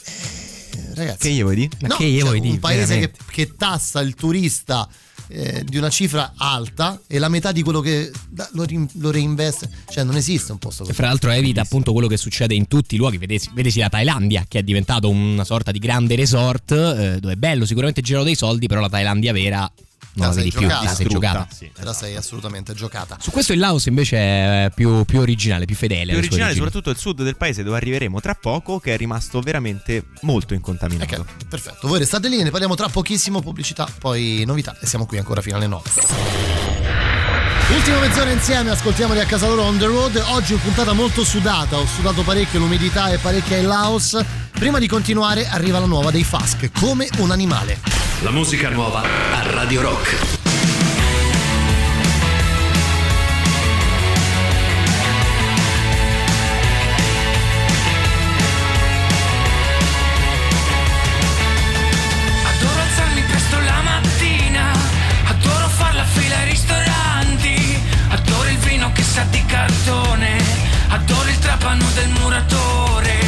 [0.06, 1.70] Eh, ragazzi, Che gli vuoi dire?
[1.82, 2.58] No, che io cioè, vuoi un dire?
[2.60, 4.88] paese che, che tassa il turista
[5.28, 9.70] eh, di una cifra alta e la metà di quello che da- lo, lo reinveste.
[9.90, 10.96] Cioè, non esiste un posto così.
[10.96, 14.46] Fra l'altro evita appunto quello che succede in tutti i luoghi, vedesi, vedesi la Thailandia
[14.48, 18.24] che è diventato una sorta di grande resort eh, dove è bello sicuramente il giro
[18.24, 19.72] dei soldi, però la Thailandia vera
[20.14, 20.84] non La sei più, giocata.
[20.84, 21.48] la sei giocata.
[21.54, 23.18] Sì, Te la sei assolutamente giocata.
[23.20, 26.12] Su questo il Laos invece è più, più originale, più fedele.
[26.12, 30.06] Più originale soprattutto il sud del paese dove arriveremo tra poco che è rimasto veramente
[30.22, 31.22] molto incontaminato.
[31.22, 31.88] Ok, perfetto.
[31.88, 33.42] Voi restate lì, ne parliamo tra pochissimo.
[33.42, 34.78] Pubblicità, poi novità.
[34.82, 37.29] E siamo qui ancora fino alle 9.
[37.72, 40.16] Ultima mezz'ora insieme, ascoltiamoli a casa loro on the road.
[40.30, 44.18] Oggi in puntata molto sudata, ho sudato parecchio, l'umidità è parecchia in Laos.
[44.52, 47.80] Prima di continuare arriva la nuova dei Fask, come un animale.
[48.22, 50.39] La musica nuova a Radio Rock.
[69.20, 70.38] Sa di cartone,
[70.88, 73.20] adoro il trapano del muratore,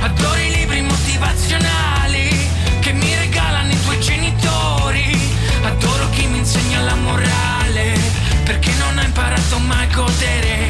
[0.00, 2.50] adoro i libri motivazionali
[2.80, 5.16] che mi regalano i tuoi genitori,
[5.62, 7.94] adoro chi mi insegna la morale,
[8.44, 10.65] perché non ha imparato mai a godere.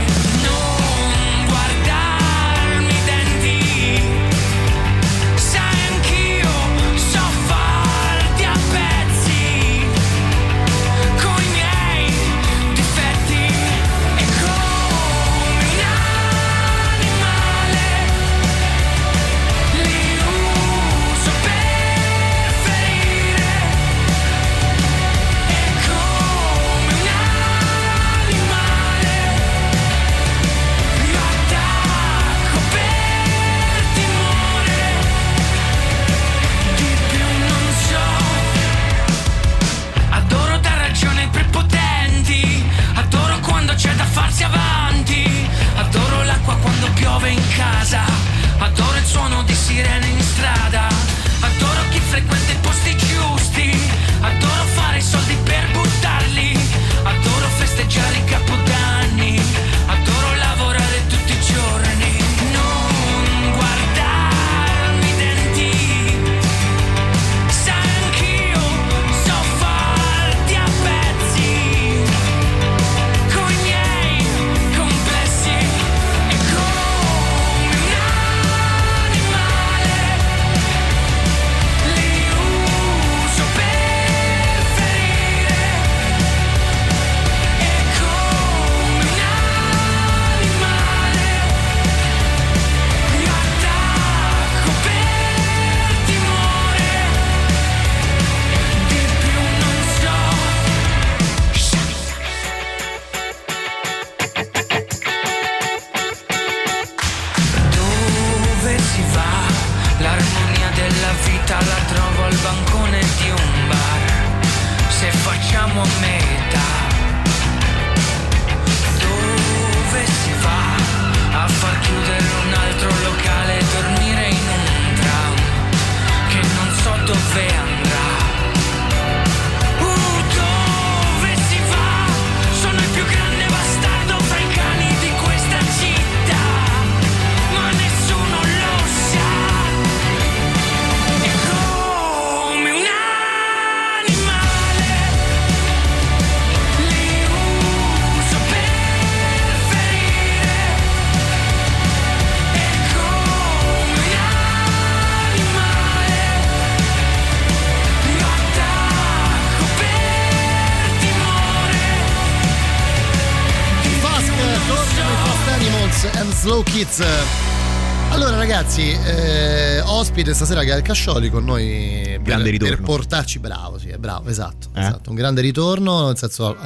[168.66, 172.74] Ragazzi, eh, ospite stasera Gael Cascioli con noi per, Grande ritorno.
[172.74, 174.80] per portarci bravo, sì, è bravo, esatto, Eh?
[174.80, 176.56] esatto, un grande ritorno, nel senso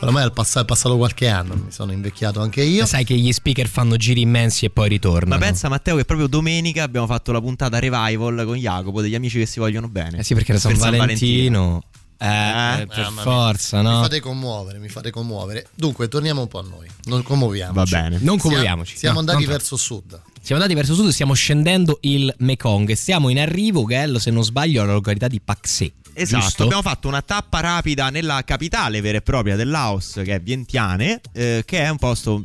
[0.00, 2.86] ormai è passato, è passato qualche anno, mi sono invecchiato anche io.
[2.86, 5.38] Sai che gli speaker fanno giri immensi e poi ritornano.
[5.38, 9.38] Ma pensa Matteo che proprio domenica abbiamo fatto la puntata revival con Jacopo degli amici
[9.38, 10.18] che si vogliono bene.
[10.18, 11.82] Eh sì, perché era San Per Valentino.
[12.22, 14.02] Eh, Eh, per forza, Mi no?
[14.02, 15.68] fate commuovere, mi fate commuovere.
[15.74, 17.74] Dunque, torniamo un po' a noi, non commuoviamoci.
[17.92, 18.08] Va bene.
[18.16, 18.96] Non Siamo- commuoviamoci.
[18.98, 20.20] Siamo, No, andati verso sud.
[20.42, 24.44] Siamo andati verso sud, stiamo scendendo il Mekong e stiamo in arrivo, Gael, se non
[24.44, 25.92] sbaglio, alla località di Paksé.
[26.22, 26.62] Esatto, giusto?
[26.64, 31.20] abbiamo fatto una tappa rapida nella capitale vera e propria del Laos, che è Vientiane,
[31.32, 32.44] eh, che è un posto,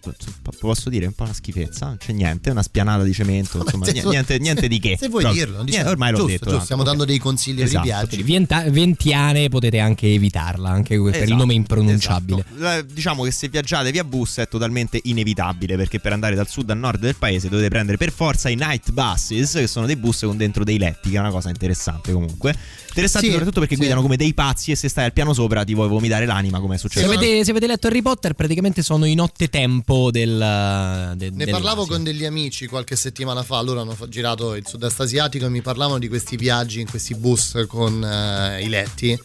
[0.60, 3.91] posso dire, un po' una schifezza, non c'è niente, una spianata di cemento, insomma, Se-
[3.91, 4.97] niente, niente, niente di che.
[4.99, 5.43] Se vuoi Proprio.
[5.45, 5.89] dirlo, Niente, diciamo.
[5.91, 6.45] ormai l'ho Giusto, detto.
[6.49, 6.88] giusto, stiamo ok.
[6.88, 7.80] dando dei consigli Esatto.
[7.80, 8.23] per i viaggi.
[8.23, 12.45] Vienta- Ventiane potete anche evitarla, anche per il Esatto, nome impronunciabile.
[12.57, 12.93] esatto.
[12.93, 16.77] Diciamo che se viaggiate via bus è totalmente inevitabile perché per andare dal sud al
[16.77, 20.38] nord del paese dovete prendere per forza i night buses, che sono dei bus con
[20.38, 22.56] dentro dei letti, che è una cosa interessante comunque.
[22.89, 23.79] Interessante Sì, soprattutto perché sì.
[23.81, 26.75] guidano come dei pazzi e se stai al piano sopra ti vuoi vomitare l'anima come
[26.75, 27.11] è Se successo.
[27.11, 31.13] avete, se avete letto Harry Potter, praticamente sono i nottetempo del.
[31.17, 35.45] de- Ne parlavo con degli amici qualche settimana fa, loro hanno girato il sud-est asiatico
[35.45, 39.17] e mi parlavano di questi viaggi in questi bus con eh, i letti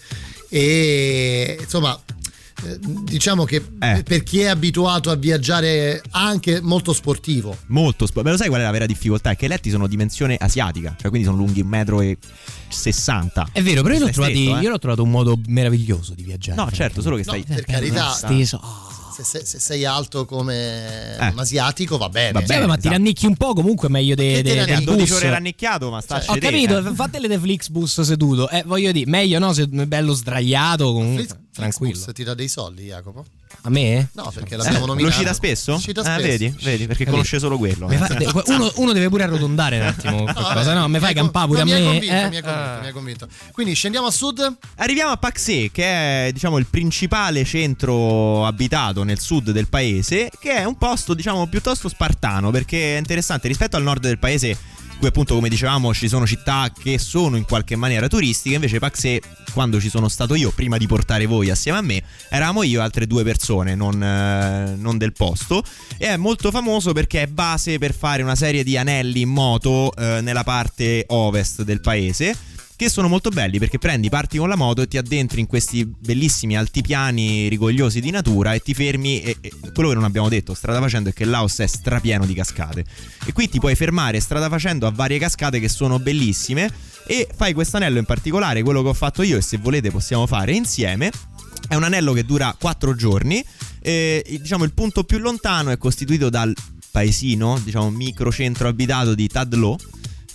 [0.49, 1.99] e insomma
[3.03, 4.03] diciamo che Eh.
[4.03, 8.61] per chi è abituato a viaggiare anche molto sportivo Molto sp- Ma lo sai qual
[8.61, 9.31] è la vera difficoltà?
[9.31, 13.49] È che i letti sono dimensione asiatica, cioè quindi sono lunghi 1,60 m.
[13.53, 14.63] È vero, però io l'ho, trovati- stretto, eh?
[14.63, 16.61] io l'ho trovato un modo meraviglioso di viaggiare.
[16.63, 18.11] No, certo, solo che No, stai per carità.
[18.11, 18.61] Steso.
[19.13, 21.27] Se, se- se sei alto come Eh.
[21.29, 22.95] un asiatico va bene Va Sì, bene, vabbè, ma ti esatto.
[22.97, 24.85] rannicchi un po', comunque è meglio de- Che de- ti del rannicchi?
[24.85, 25.17] 12 bus.
[25.21, 28.49] ore rannicchiato, ma sta Ho capito, fatele de Flixbus seduto.
[28.49, 32.13] Eh, voglio dire, meglio no, se è bello sdraiato, comunque tranquillo.
[32.13, 33.25] Ti dà dei soldi Jacopo?
[33.63, 34.09] A me?
[34.13, 35.15] No, perché l'abbiamo Lo nominato.
[35.17, 35.79] cita spesso?
[35.79, 36.27] Cita Ah, spesso.
[36.27, 37.11] vedi, vedi, perché Capito.
[37.11, 37.89] conosce solo quello.
[37.91, 37.97] Eh.
[37.97, 40.87] fa- de- uno, uno deve pure arrotondare un attimo qualcosa, no?
[40.89, 41.83] Mi fai campare pure no, a me?
[41.85, 42.29] convinto, eh?
[42.29, 43.29] mi hai convinto, mi hai convinto.
[43.53, 44.57] Quindi scendiamo a sud.
[44.77, 50.53] Arriviamo a Paxé, che è diciamo il principale centro abitato nel sud del paese, che
[50.55, 54.57] è un posto diciamo piuttosto spartano, perché è interessante rispetto al nord del paese.
[55.01, 59.23] Qui appunto come dicevamo ci sono città che sono in qualche maniera turistiche, invece Paxé
[59.55, 62.83] quando ci sono stato io, prima di portare voi assieme a me, eravamo io e
[62.83, 65.65] altre due persone, non, eh, non del posto,
[65.97, 69.91] e è molto famoso perché è base per fare una serie di anelli in moto
[69.97, 72.37] eh, nella parte ovest del paese
[72.85, 75.85] che sono molto belli perché prendi, parti con la moto e ti addentri in questi
[75.85, 80.55] bellissimi altipiani rigogliosi di natura e ti fermi e, e quello che non abbiamo detto
[80.55, 82.85] strada facendo è che il Laos è strapieno di cascate
[83.27, 86.73] e qui ti puoi fermare strada facendo a varie cascate che sono bellissime
[87.07, 90.27] e fai questo anello in particolare, quello che ho fatto io e se volete possiamo
[90.27, 91.11] fare insieme
[91.69, 93.45] è un anello che dura 4 giorni.
[93.83, 96.55] E, diciamo il punto più lontano è costituito dal
[96.91, 99.77] paesino, diciamo microcentro abitato di Tadlo.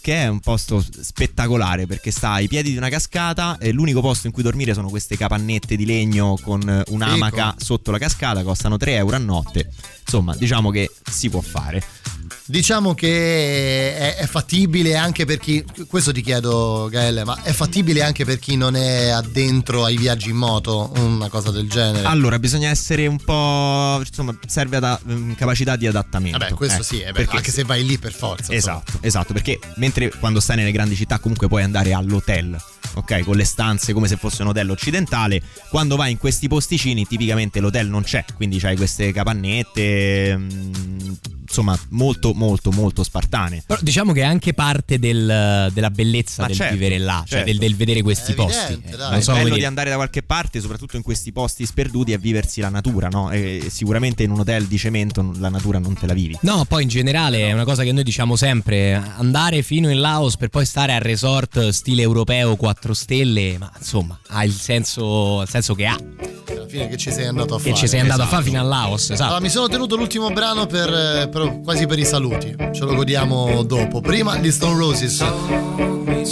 [0.05, 4.27] Che è un posto spettacolare perché sta ai piedi di una cascata e l'unico posto
[4.27, 8.97] in cui dormire sono queste capannette di legno con un'amaca sotto la cascata, costano 3
[8.97, 9.71] euro a notte.
[10.01, 11.83] Insomma, diciamo che si può fare.
[12.45, 15.63] Diciamo che è, è fattibile anche per chi.
[15.87, 20.29] Questo ti chiedo, Gaele, ma è fattibile anche per chi non è addentro ai viaggi
[20.29, 20.91] in moto?
[20.97, 22.05] Una cosa del genere?
[22.05, 23.99] Allora, bisogna essere un po'.
[24.05, 26.37] insomma, serve ad, mm, capacità di adattamento.
[26.37, 28.53] Vabbè, questo ecco, sì, eh, beh, anche se vai lì per forza.
[28.53, 28.77] insomma.
[28.81, 32.57] Esatto, esatto, perché mentre quando stai nelle grandi città comunque puoi andare all'hotel,
[32.95, 37.05] ok, con le stanze come se fosse un hotel occidentale, quando vai in questi posticini
[37.05, 41.13] tipicamente l'hotel non c'è, quindi c'hai queste capannette, mm,
[41.47, 43.63] insomma molto molto molto spartane.
[43.65, 47.39] Però diciamo che è anche parte del- della bellezza Ma del certo, vivere là, cioè
[47.39, 47.45] certo.
[47.45, 48.73] del, del vedere questi È posti.
[48.73, 49.57] evidente, Eh, non so è bello dire.
[49.59, 53.31] di andare da qualche parte, soprattutto in questi posti sperduti e viversi la natura, no?
[53.31, 56.37] E sicuramente in un hotel di cemento la natura non te la vivi.
[56.41, 60.37] No, poi in generale è una cosa che noi diciamo sempre, andare fino in Laos
[60.37, 65.47] per poi stare al resort stile europeo 4 stelle, ma insomma ha il senso, il
[65.49, 65.97] senso che ha,
[66.49, 67.71] Alla fine che ci sei andato a fare.
[67.71, 68.41] che ci sei andato a esatto.
[68.43, 69.23] fine al Laos, esatto.
[69.23, 72.55] Allora, mi sono tenuto l'ultimo brano per, eh, per- quasi per i saluti.
[72.71, 74.01] Ce lo godiamo dopo.
[74.01, 75.23] Prima gli Stone Roses.
[76.01, 76.25] me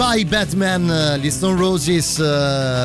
[0.00, 2.22] Bye Batman, gli Stone Roses eh,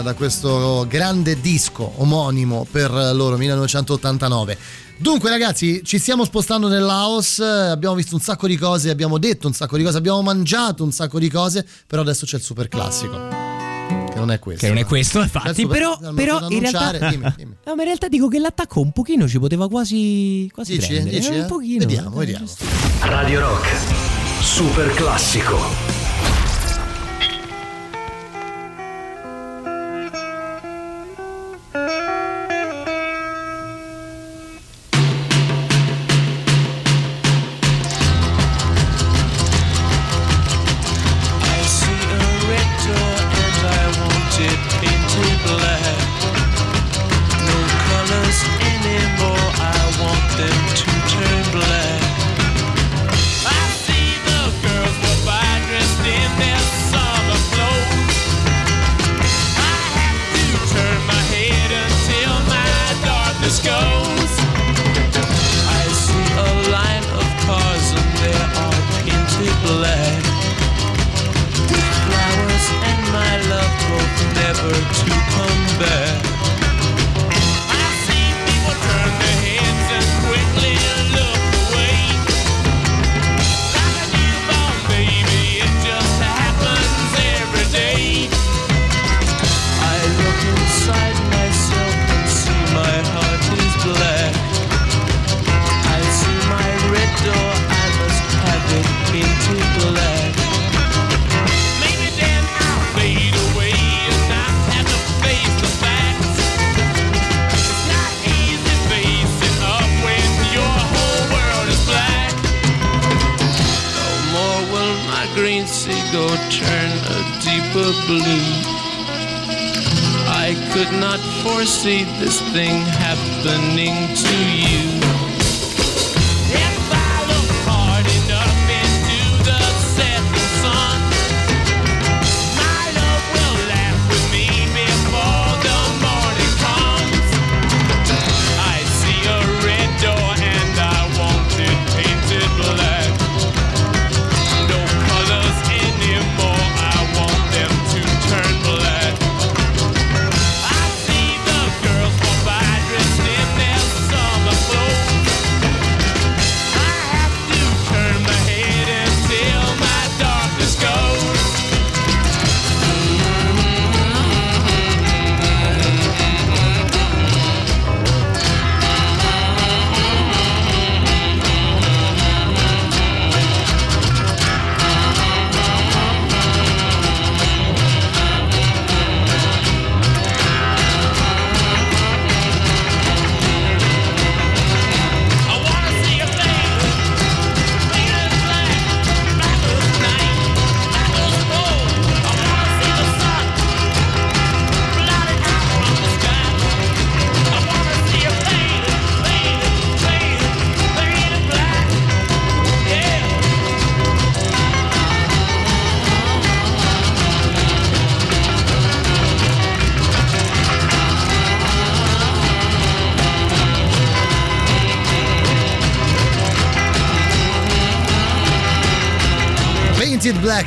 [0.04, 4.58] da questo grande disco omonimo per loro 1989.
[4.98, 9.18] Dunque ragazzi, ci stiamo spostando nel Laos, eh, abbiamo visto un sacco di cose, abbiamo
[9.18, 12.44] detto un sacco di cose, abbiamo mangiato un sacco di cose, però adesso c'è il
[12.44, 13.18] super classico
[14.12, 14.66] che non è questo.
[14.66, 15.66] Che non è questo, infatti.
[15.68, 17.56] però, però in realtà, dimmi, dimmi.
[17.64, 20.52] No, in realtà dico che l'attacco un pochino ci poteva quasi.
[20.54, 21.18] quasi dici, prendere.
[21.18, 21.40] dici, eh?
[21.40, 21.80] un pochino.
[21.80, 22.46] Vediamo, vediamo.
[23.00, 23.70] Radio Rock,
[24.42, 25.85] super classico.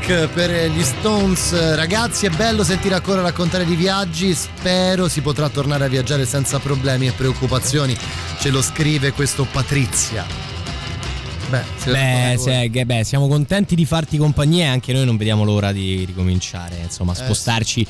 [0.09, 5.85] Per gli Stones, ragazzi è bello sentire ancora raccontare di viaggi, spero si potrà tornare
[5.85, 7.95] a viaggiare senza problemi e preoccupazioni,
[8.41, 10.25] ce lo scrive questo Patrizia.
[11.51, 15.73] Beh, Beh, se- beh, siamo contenti di farti compagnia e anche noi non vediamo l'ora
[15.73, 17.87] di ricominciare, insomma, Eh, spostarci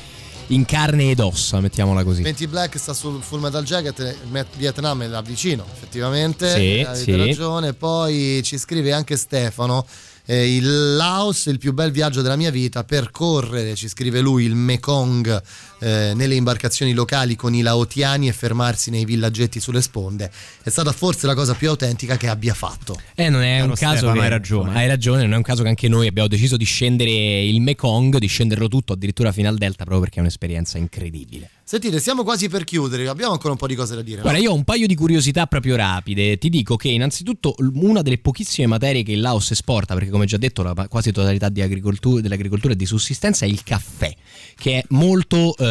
[0.47, 2.21] in carne ed ossa, mettiamola così.
[2.21, 6.49] Painted Black sta sul Full Metal Jacket, Met- Vietnam è là vicino, effettivamente.
[6.51, 7.15] Sì, avete sì.
[7.15, 7.71] ragione.
[7.71, 9.85] Poi ci scrive anche Stefano.
[10.31, 14.53] Eh, il Laos il più bel viaggio della mia vita, percorrere, ci scrive lui, il
[14.53, 15.41] Mekong
[15.79, 20.31] eh, nelle imbarcazioni locali con i laotiani e fermarsi nei villaggetti sulle sponde.
[20.61, 22.99] È stata forse la cosa più autentica che abbia fatto.
[23.15, 24.75] Eh, non è Caro un caso Stefano, che, hai ragione.
[24.75, 28.17] hai ragione, non è un caso che anche noi abbiamo deciso di scendere il Mekong,
[28.17, 31.49] di scenderlo tutto addirittura fino al Delta proprio perché è un'esperienza incredibile.
[31.69, 34.17] Sentite, siamo quasi per chiudere, abbiamo ancora un po' di cose da dire.
[34.17, 34.21] no?
[34.23, 36.39] Guarda, io ho un paio di curiosità proprio rapide.
[36.39, 40.37] Ti dico che innanzitutto una delle pochissime materie che il Laos esporta, perché come già
[40.37, 44.11] detto la quasi totalità di agricoltura- dell'agricoltura e di sussistenza è il caffè,
[44.55, 45.68] che è molto eh,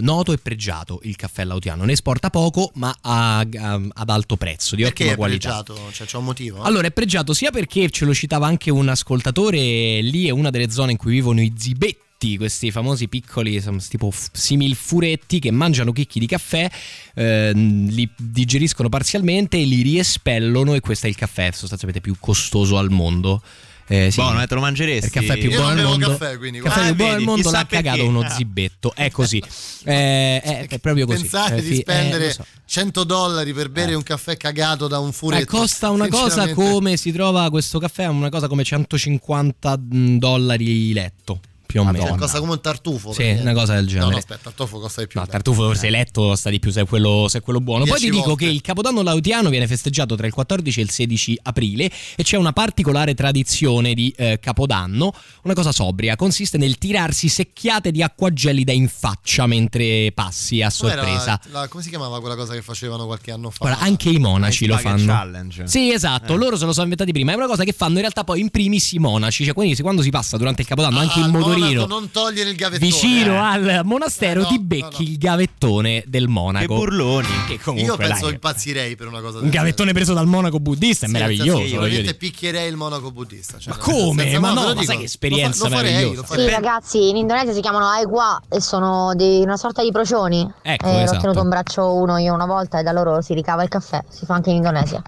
[0.00, 1.84] noto e pregiato il caffè laotiano.
[1.84, 5.62] Ne esporta poco ma a- a- ad alto prezzo, di Perché ottima è qualità.
[5.62, 5.92] pregiato?
[5.92, 6.62] Cioè, c'è un motivo?
[6.62, 10.70] Allora è pregiato sia perché ce lo citava anche un ascoltatore, lì è una delle
[10.70, 16.18] zone in cui vivono i zibetti, questi famosi piccoli tipo simil furetti che mangiano chicchi
[16.18, 16.70] di caffè,
[17.14, 22.76] ehm, li digeriscono parzialmente e li riespellono e questo è il caffè sostanzialmente più costoso
[22.78, 23.42] al mondo.
[23.92, 24.20] Eh, sì.
[24.20, 25.06] Buono, eh, te lo mangeresti?
[25.06, 26.08] Il caffè più Io buono al mondo.
[26.16, 28.02] caffè, quindi, il caffè più Ah, buono al mondo l'ha cagato perché.
[28.08, 28.92] uno zibetto.
[28.94, 29.42] È così.
[29.82, 31.22] Eh, è, è proprio così.
[31.22, 32.44] Pensare Eh, di fi- eh, spendere so.
[32.66, 35.56] 100 dollari per bere un caffè cagato da un Eh, furetto.
[35.56, 41.40] costa una cosa come si trova questo caffè, una cosa come 150 dollari letto,
[41.70, 42.06] più o meno.
[42.06, 43.12] Cioè, costa come un tartufo.
[43.12, 44.06] Sì, una cosa del genere.
[44.06, 45.18] No, no, aspetta, il tartufo costa di più.
[45.20, 45.34] No, dai.
[45.34, 47.84] tartufo forse letto costa di più se è quello, se è quello buono.
[47.84, 48.44] Poi ti dico volte.
[48.46, 52.36] che il Capodanno lautiano viene festeggiato tra il 14 e il 16 aprile e c'è
[52.36, 55.12] una particolare tradizione di eh, Capodanno,
[55.44, 60.70] una cosa sobria, consiste nel tirarsi secchiate di acqua gelida in faccia mentre passi a
[60.70, 61.40] sorpresa.
[61.50, 63.58] la- come si chiamava quella cosa che facevano qualche anno fa?
[63.60, 65.04] Guarda, anche i monaci lo fanno.
[65.12, 65.66] Challenge.
[65.66, 66.36] Sì, esatto, Eh.
[66.38, 67.32] loro se lo sono inventati prima.
[67.32, 69.44] È una cosa che fanno in realtà poi in primis i monaci.
[69.44, 71.86] Cioè, quindi se quando si passa durante il Capodanno Ah, anche il al motorino monaco
[71.86, 72.90] non togliere il gavettone.
[72.90, 73.36] vicino eh.
[73.36, 76.66] al monastero Eh, no, ti becchi il gavettone del monaco.
[76.66, 77.28] Che burloni.
[77.46, 80.58] Che comunque Io penso dai, impazzirei per una cosa del un gavettone preso dal monaco
[80.60, 81.62] buddista è Sì, meraviglioso.
[81.62, 83.58] Io veramente picchierei il monaco buddista.
[83.58, 84.38] Cioè, Ma come?
[84.38, 86.20] Ma no, ma sai che esperienza lo, fa- lo farei, meravigliosa.
[86.20, 86.50] lo Sì, farei.
[86.50, 90.48] ragazzi, in Indonesia si chiamano Aigua e sono di una sorta di procioni.
[90.62, 91.16] Ecco, e esatto.
[91.18, 94.02] ho tenuto un braccio uno io una volta e da loro si ricava il caffè.
[94.08, 95.02] Si fa anche in Indonesia.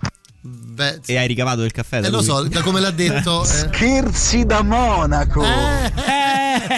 [0.44, 1.12] Beh, sì.
[1.12, 3.42] E hai ricavato del caffè da Eh, lo so, da come l'ha detto.
[3.44, 3.46] eh.
[3.46, 5.42] Scherzi da Monaco.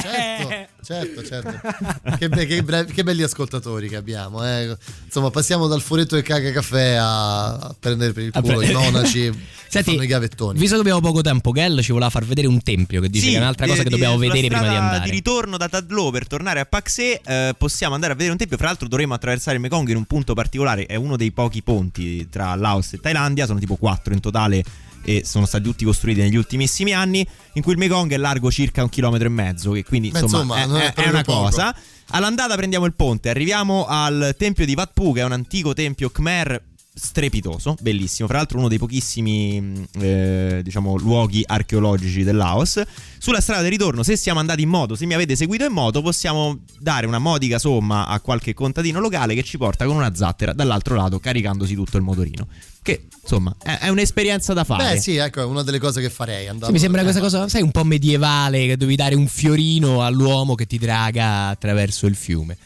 [0.02, 2.16] Certo, certo, certo.
[2.18, 4.44] Che, be- che bravi- che belli ascoltatori che abbiamo.
[4.46, 4.76] eh.
[5.04, 8.66] Insomma, passiamo dal furetto che caga caffè a, a prendere per il A culo pre-
[8.70, 9.30] i monaci
[9.74, 10.58] Senti, fanno i gavettoni.
[10.58, 13.30] Visto che abbiamo poco tempo, Gell ci voleva far vedere un tempio che dice Sì,
[13.32, 15.04] che è un'altra cosa di- che dobbiamo di- sulla vedere prima di andare.
[15.04, 18.56] di ritorno da Tadlo per tornare a Paxé eh, possiamo andare a vedere un tempio.
[18.56, 20.86] Fra l'altro dovremo attraversare il Mekong in un punto particolare.
[20.86, 23.46] È uno dei pochi ponti tra Laos e Thailandia.
[23.46, 24.62] Sono tipo quattro in totale
[25.04, 27.26] e sono stati tutti costruiti negli ultimissimi anni.
[27.54, 29.72] In cui il Mekong è largo circa un chilometro e mezzo.
[29.72, 31.40] Che quindi Beh, insomma, insomma, è, è è- una poco.
[31.42, 31.74] cosa.
[32.08, 33.28] All'andata prendiamo il ponte.
[33.30, 36.62] Arriviamo al tempio di Wat Phu, che è un antico tempio Khmer
[36.94, 38.28] strepitoso, bellissimo.
[38.28, 42.80] Fra l'altro, uno dei pochissimi mh, eh, diciamo luoghi archeologici del Laos.
[43.18, 46.02] Sulla strada di ritorno, se siamo andati in moto, se mi avete seguito in moto,
[46.02, 50.52] possiamo dare una modica somma a qualche contadino locale che ci porta con una zattera
[50.52, 52.46] dall'altro lato caricandosi tutto il motorino.
[52.80, 54.94] Che insomma è, un'esperienza da fare.
[54.94, 56.48] Beh, sì, ecco, è una delle cose che farei.
[56.62, 60.04] Sì, mi sembra eh, questa cosa, sai, un po' medievale, che devi dare un fiorino
[60.04, 62.56] all'uomo che ti draga attraverso il fiume.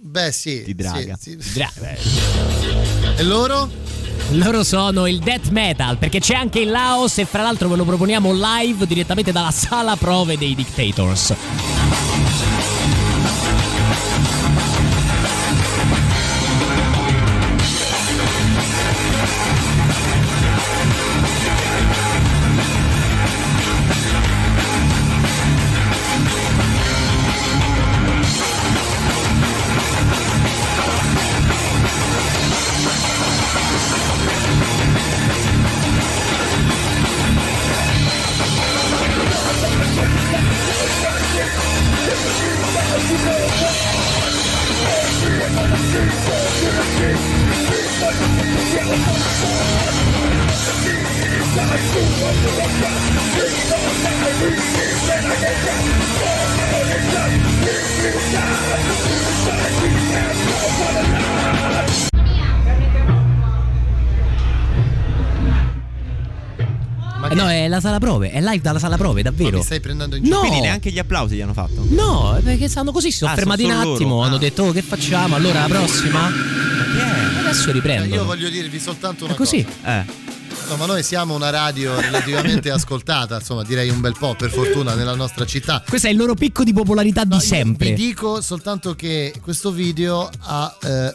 [0.00, 0.64] Beh, sì.
[0.64, 1.16] Ti draga.
[1.20, 1.52] sì, sì.
[1.52, 1.72] Dra-
[3.18, 3.68] E loro?
[4.34, 7.82] Loro sono il death metal perché c'è anche in Laos e fra l'altro ve lo
[7.82, 11.34] proponiamo live direttamente dalla sala prove dei Dictators.
[67.78, 69.58] No, la sala prove, è live dalla sala prove, davvero.
[69.58, 70.28] Mi stai prendendo in No.
[70.28, 70.40] giro?
[70.40, 71.86] Quindi neanche gli applausi gli hanno fatto.
[71.88, 74.22] No, perché stanno così, si sono Ah, fermati un attimo, loro.
[74.26, 74.38] hanno Ah.
[74.38, 75.36] detto "Oh, che facciamo?
[75.36, 76.30] Allora la prossima?"
[77.40, 78.14] Adesso Eh, riprendono.
[78.14, 79.64] Io voglio dirvi soltanto una È così.
[79.64, 80.04] cosa.
[80.68, 84.94] No, ma noi siamo una radio relativamente ascoltata, insomma, direi un bel po', per fortuna,
[84.94, 85.82] nella nostra città.
[85.88, 87.90] Questo è il loro picco di popolarità di sempre.
[87.90, 91.14] Vi dico soltanto che questo video ha eh,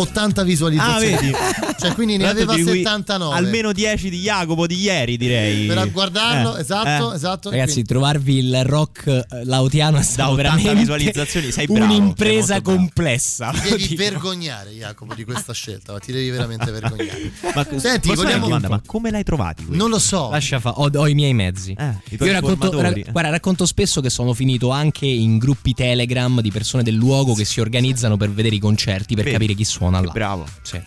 [0.00, 1.14] 80 Ah, visualizzazioni.
[1.14, 1.32] vedi?
[1.78, 3.36] Cioè, quindi ne aveva di cui 79.
[3.36, 5.66] Almeno 10 di Jacopo di ieri, direi.
[5.66, 7.14] Per guardarlo, Eh, esatto, eh.
[7.14, 7.50] esatto.
[7.50, 12.60] Ragazzi, Quindi- trovarvi il rock eh, lautiano è stato 80 veramente visualizzazioni, sei bravo, un'impresa
[12.60, 13.50] complessa.
[13.52, 14.02] Ti devi dico.
[14.02, 15.92] vergognare, Jacopo, di questa scelta.
[15.92, 17.30] Ma ti devi veramente vergognare.
[17.54, 18.46] Ma Senti, vogliamo.
[18.46, 19.62] domanda, ma come l'hai trovati?
[19.62, 19.76] questi?
[19.80, 20.30] Non lo so.
[20.30, 21.76] Lascia fa- ho, ho i miei mezzi.
[21.78, 26.40] Eh, i Io racconto, ra- guarda, racconto spesso che sono finito anche in gruppi Telegram
[26.40, 29.36] di persone del luogo che si organizzano per vedere i concerti per Vedi?
[29.36, 30.00] capire chi suona là.
[30.12, 30.46] Bravo.
[30.62, 30.82] Sì.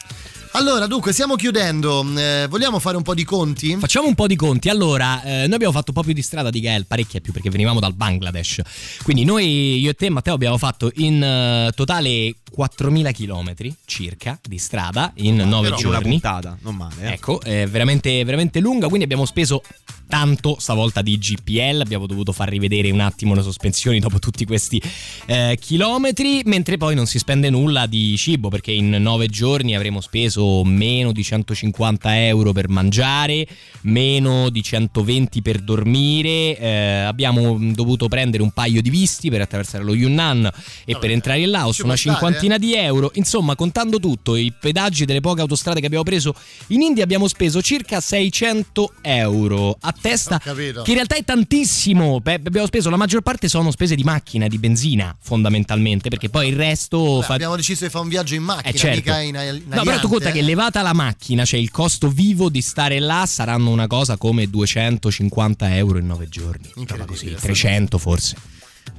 [0.53, 2.05] Allora, dunque, stiamo chiudendo.
[2.17, 3.77] Eh, vogliamo fare un po' di conti?
[3.79, 4.67] Facciamo un po' di conti.
[4.67, 7.49] Allora, eh, noi abbiamo fatto un po' più di strada di Gael, parecchia più perché
[7.49, 8.61] venivamo dal Bangladesh.
[9.03, 14.57] Quindi noi, io e te, Matteo, abbiamo fatto in eh, totale 4.000 km circa di
[14.57, 16.09] strada in 9 Però una giorni.
[16.09, 16.95] puntata, non male.
[17.01, 17.13] eh.
[17.13, 19.63] Ecco, è veramente, veramente lunga, quindi abbiamo speso
[20.07, 24.81] tanto stavolta di GPL, abbiamo dovuto far rivedere un attimo le sospensioni dopo tutti questi
[25.27, 30.01] eh, chilometri, mentre poi non si spende nulla di cibo perché in nove giorni avremo
[30.01, 33.47] speso meno di 150 euro per mangiare,
[33.81, 39.83] meno di 120 per dormire, eh, abbiamo dovuto prendere un paio di visti per attraversare
[39.83, 40.49] lo Yunnan
[40.85, 44.53] e per entrare in Laos, una può stare, cinquantina di euro, insomma contando tutto, i
[44.57, 46.33] pedaggi delle poche autostrade che abbiamo preso
[46.67, 49.77] in India abbiamo speso circa 600 euro.
[49.79, 53.95] A testa, che in realtà è tantissimo, Beh, abbiamo speso la maggior parte sono spese
[53.95, 57.19] di macchina, di benzina fondamentalmente, perché poi il resto...
[57.19, 58.95] Beh, fa- abbiamo deciso di fare un viaggio in macchina, eh, certo.
[58.97, 62.09] mica in, in No, però tu conta aliante, che levata la macchina, cioè il costo
[62.09, 66.71] vivo di stare là saranno una cosa come 250 euro in nove giorni.
[66.87, 68.35] Roba così, 300 forse.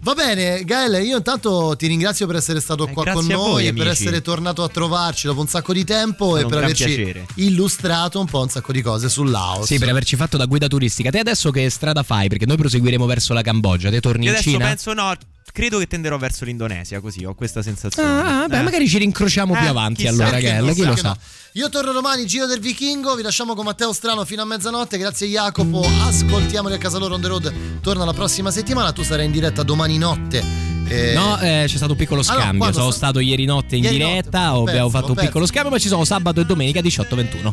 [0.02, 3.36] Va bene, Gael, io intanto ti ringrazio per essere stato qua con Eh, grazie a
[3.36, 6.46] noi voi, e per essere tornato a trovarci dopo un sacco di tempo Con e
[6.46, 7.26] per averci piacere.
[7.36, 9.66] illustrato un po' un sacco di cose sul Laos.
[9.66, 11.10] Sì, per averci fatto da guida turistica.
[11.10, 12.28] Te adesso che strada fai?
[12.28, 13.90] Perché noi proseguiremo verso la Cambogia.
[13.90, 14.66] Te torni Io in adesso Cina?
[14.66, 15.14] penso no,
[15.52, 18.08] credo che tenderò verso l'Indonesia, così ho questa sensazione.
[18.22, 18.62] Ah, beh, Eh.
[18.62, 21.08] magari ci rincrociamo più Eh, avanti chissà, allora, no, chi lo sa.
[21.08, 21.16] no?
[21.52, 25.26] Io torno domani, Giro del Vichingo, vi lasciamo con Matteo Strano fino a mezzanotte, grazie
[25.28, 27.52] Jacopo, ascoltiamoli a casa loro on the road,
[27.82, 30.42] torna la prossima settimana, tu sarai in diretta domani notte.
[30.88, 32.58] Eh, No, eh, c'è stato un piccolo scambio.
[32.58, 34.50] quando sono sta- stato ieri notte in Ieri notte, diretta.
[34.52, 37.52] l'ho abbiamo perso, fatto un piccolo scambio, ma ci sono sabato e domenica 18-21.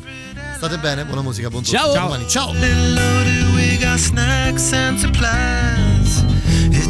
[0.57, 1.63] State bene, buona musica, buon.
[1.63, 1.91] Ciao.
[1.91, 2.53] A domani, ciao.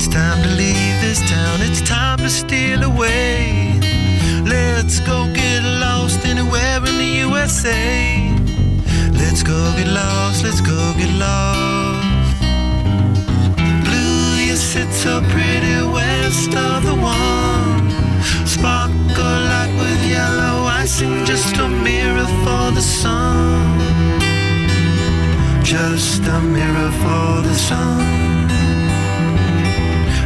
[0.02, 3.78] It's time to leave this town, it's time to steal away.
[4.46, 8.32] Let's go get lost anywhere in the USA.
[9.12, 12.40] Let's go get lost, let's go get lost.
[13.84, 17.92] Blue, you sit so pretty west of the one.
[18.48, 23.80] Sparkle like with yellow icing, just a mirror for the sun.
[25.62, 28.39] Just a mirror for the sun.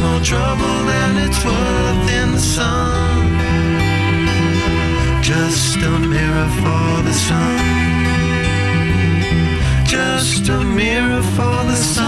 [0.00, 3.18] More trouble than it's worth in the sun.
[5.20, 7.58] Just a mirror for the sun.
[9.84, 12.07] Just a mirror for the sun.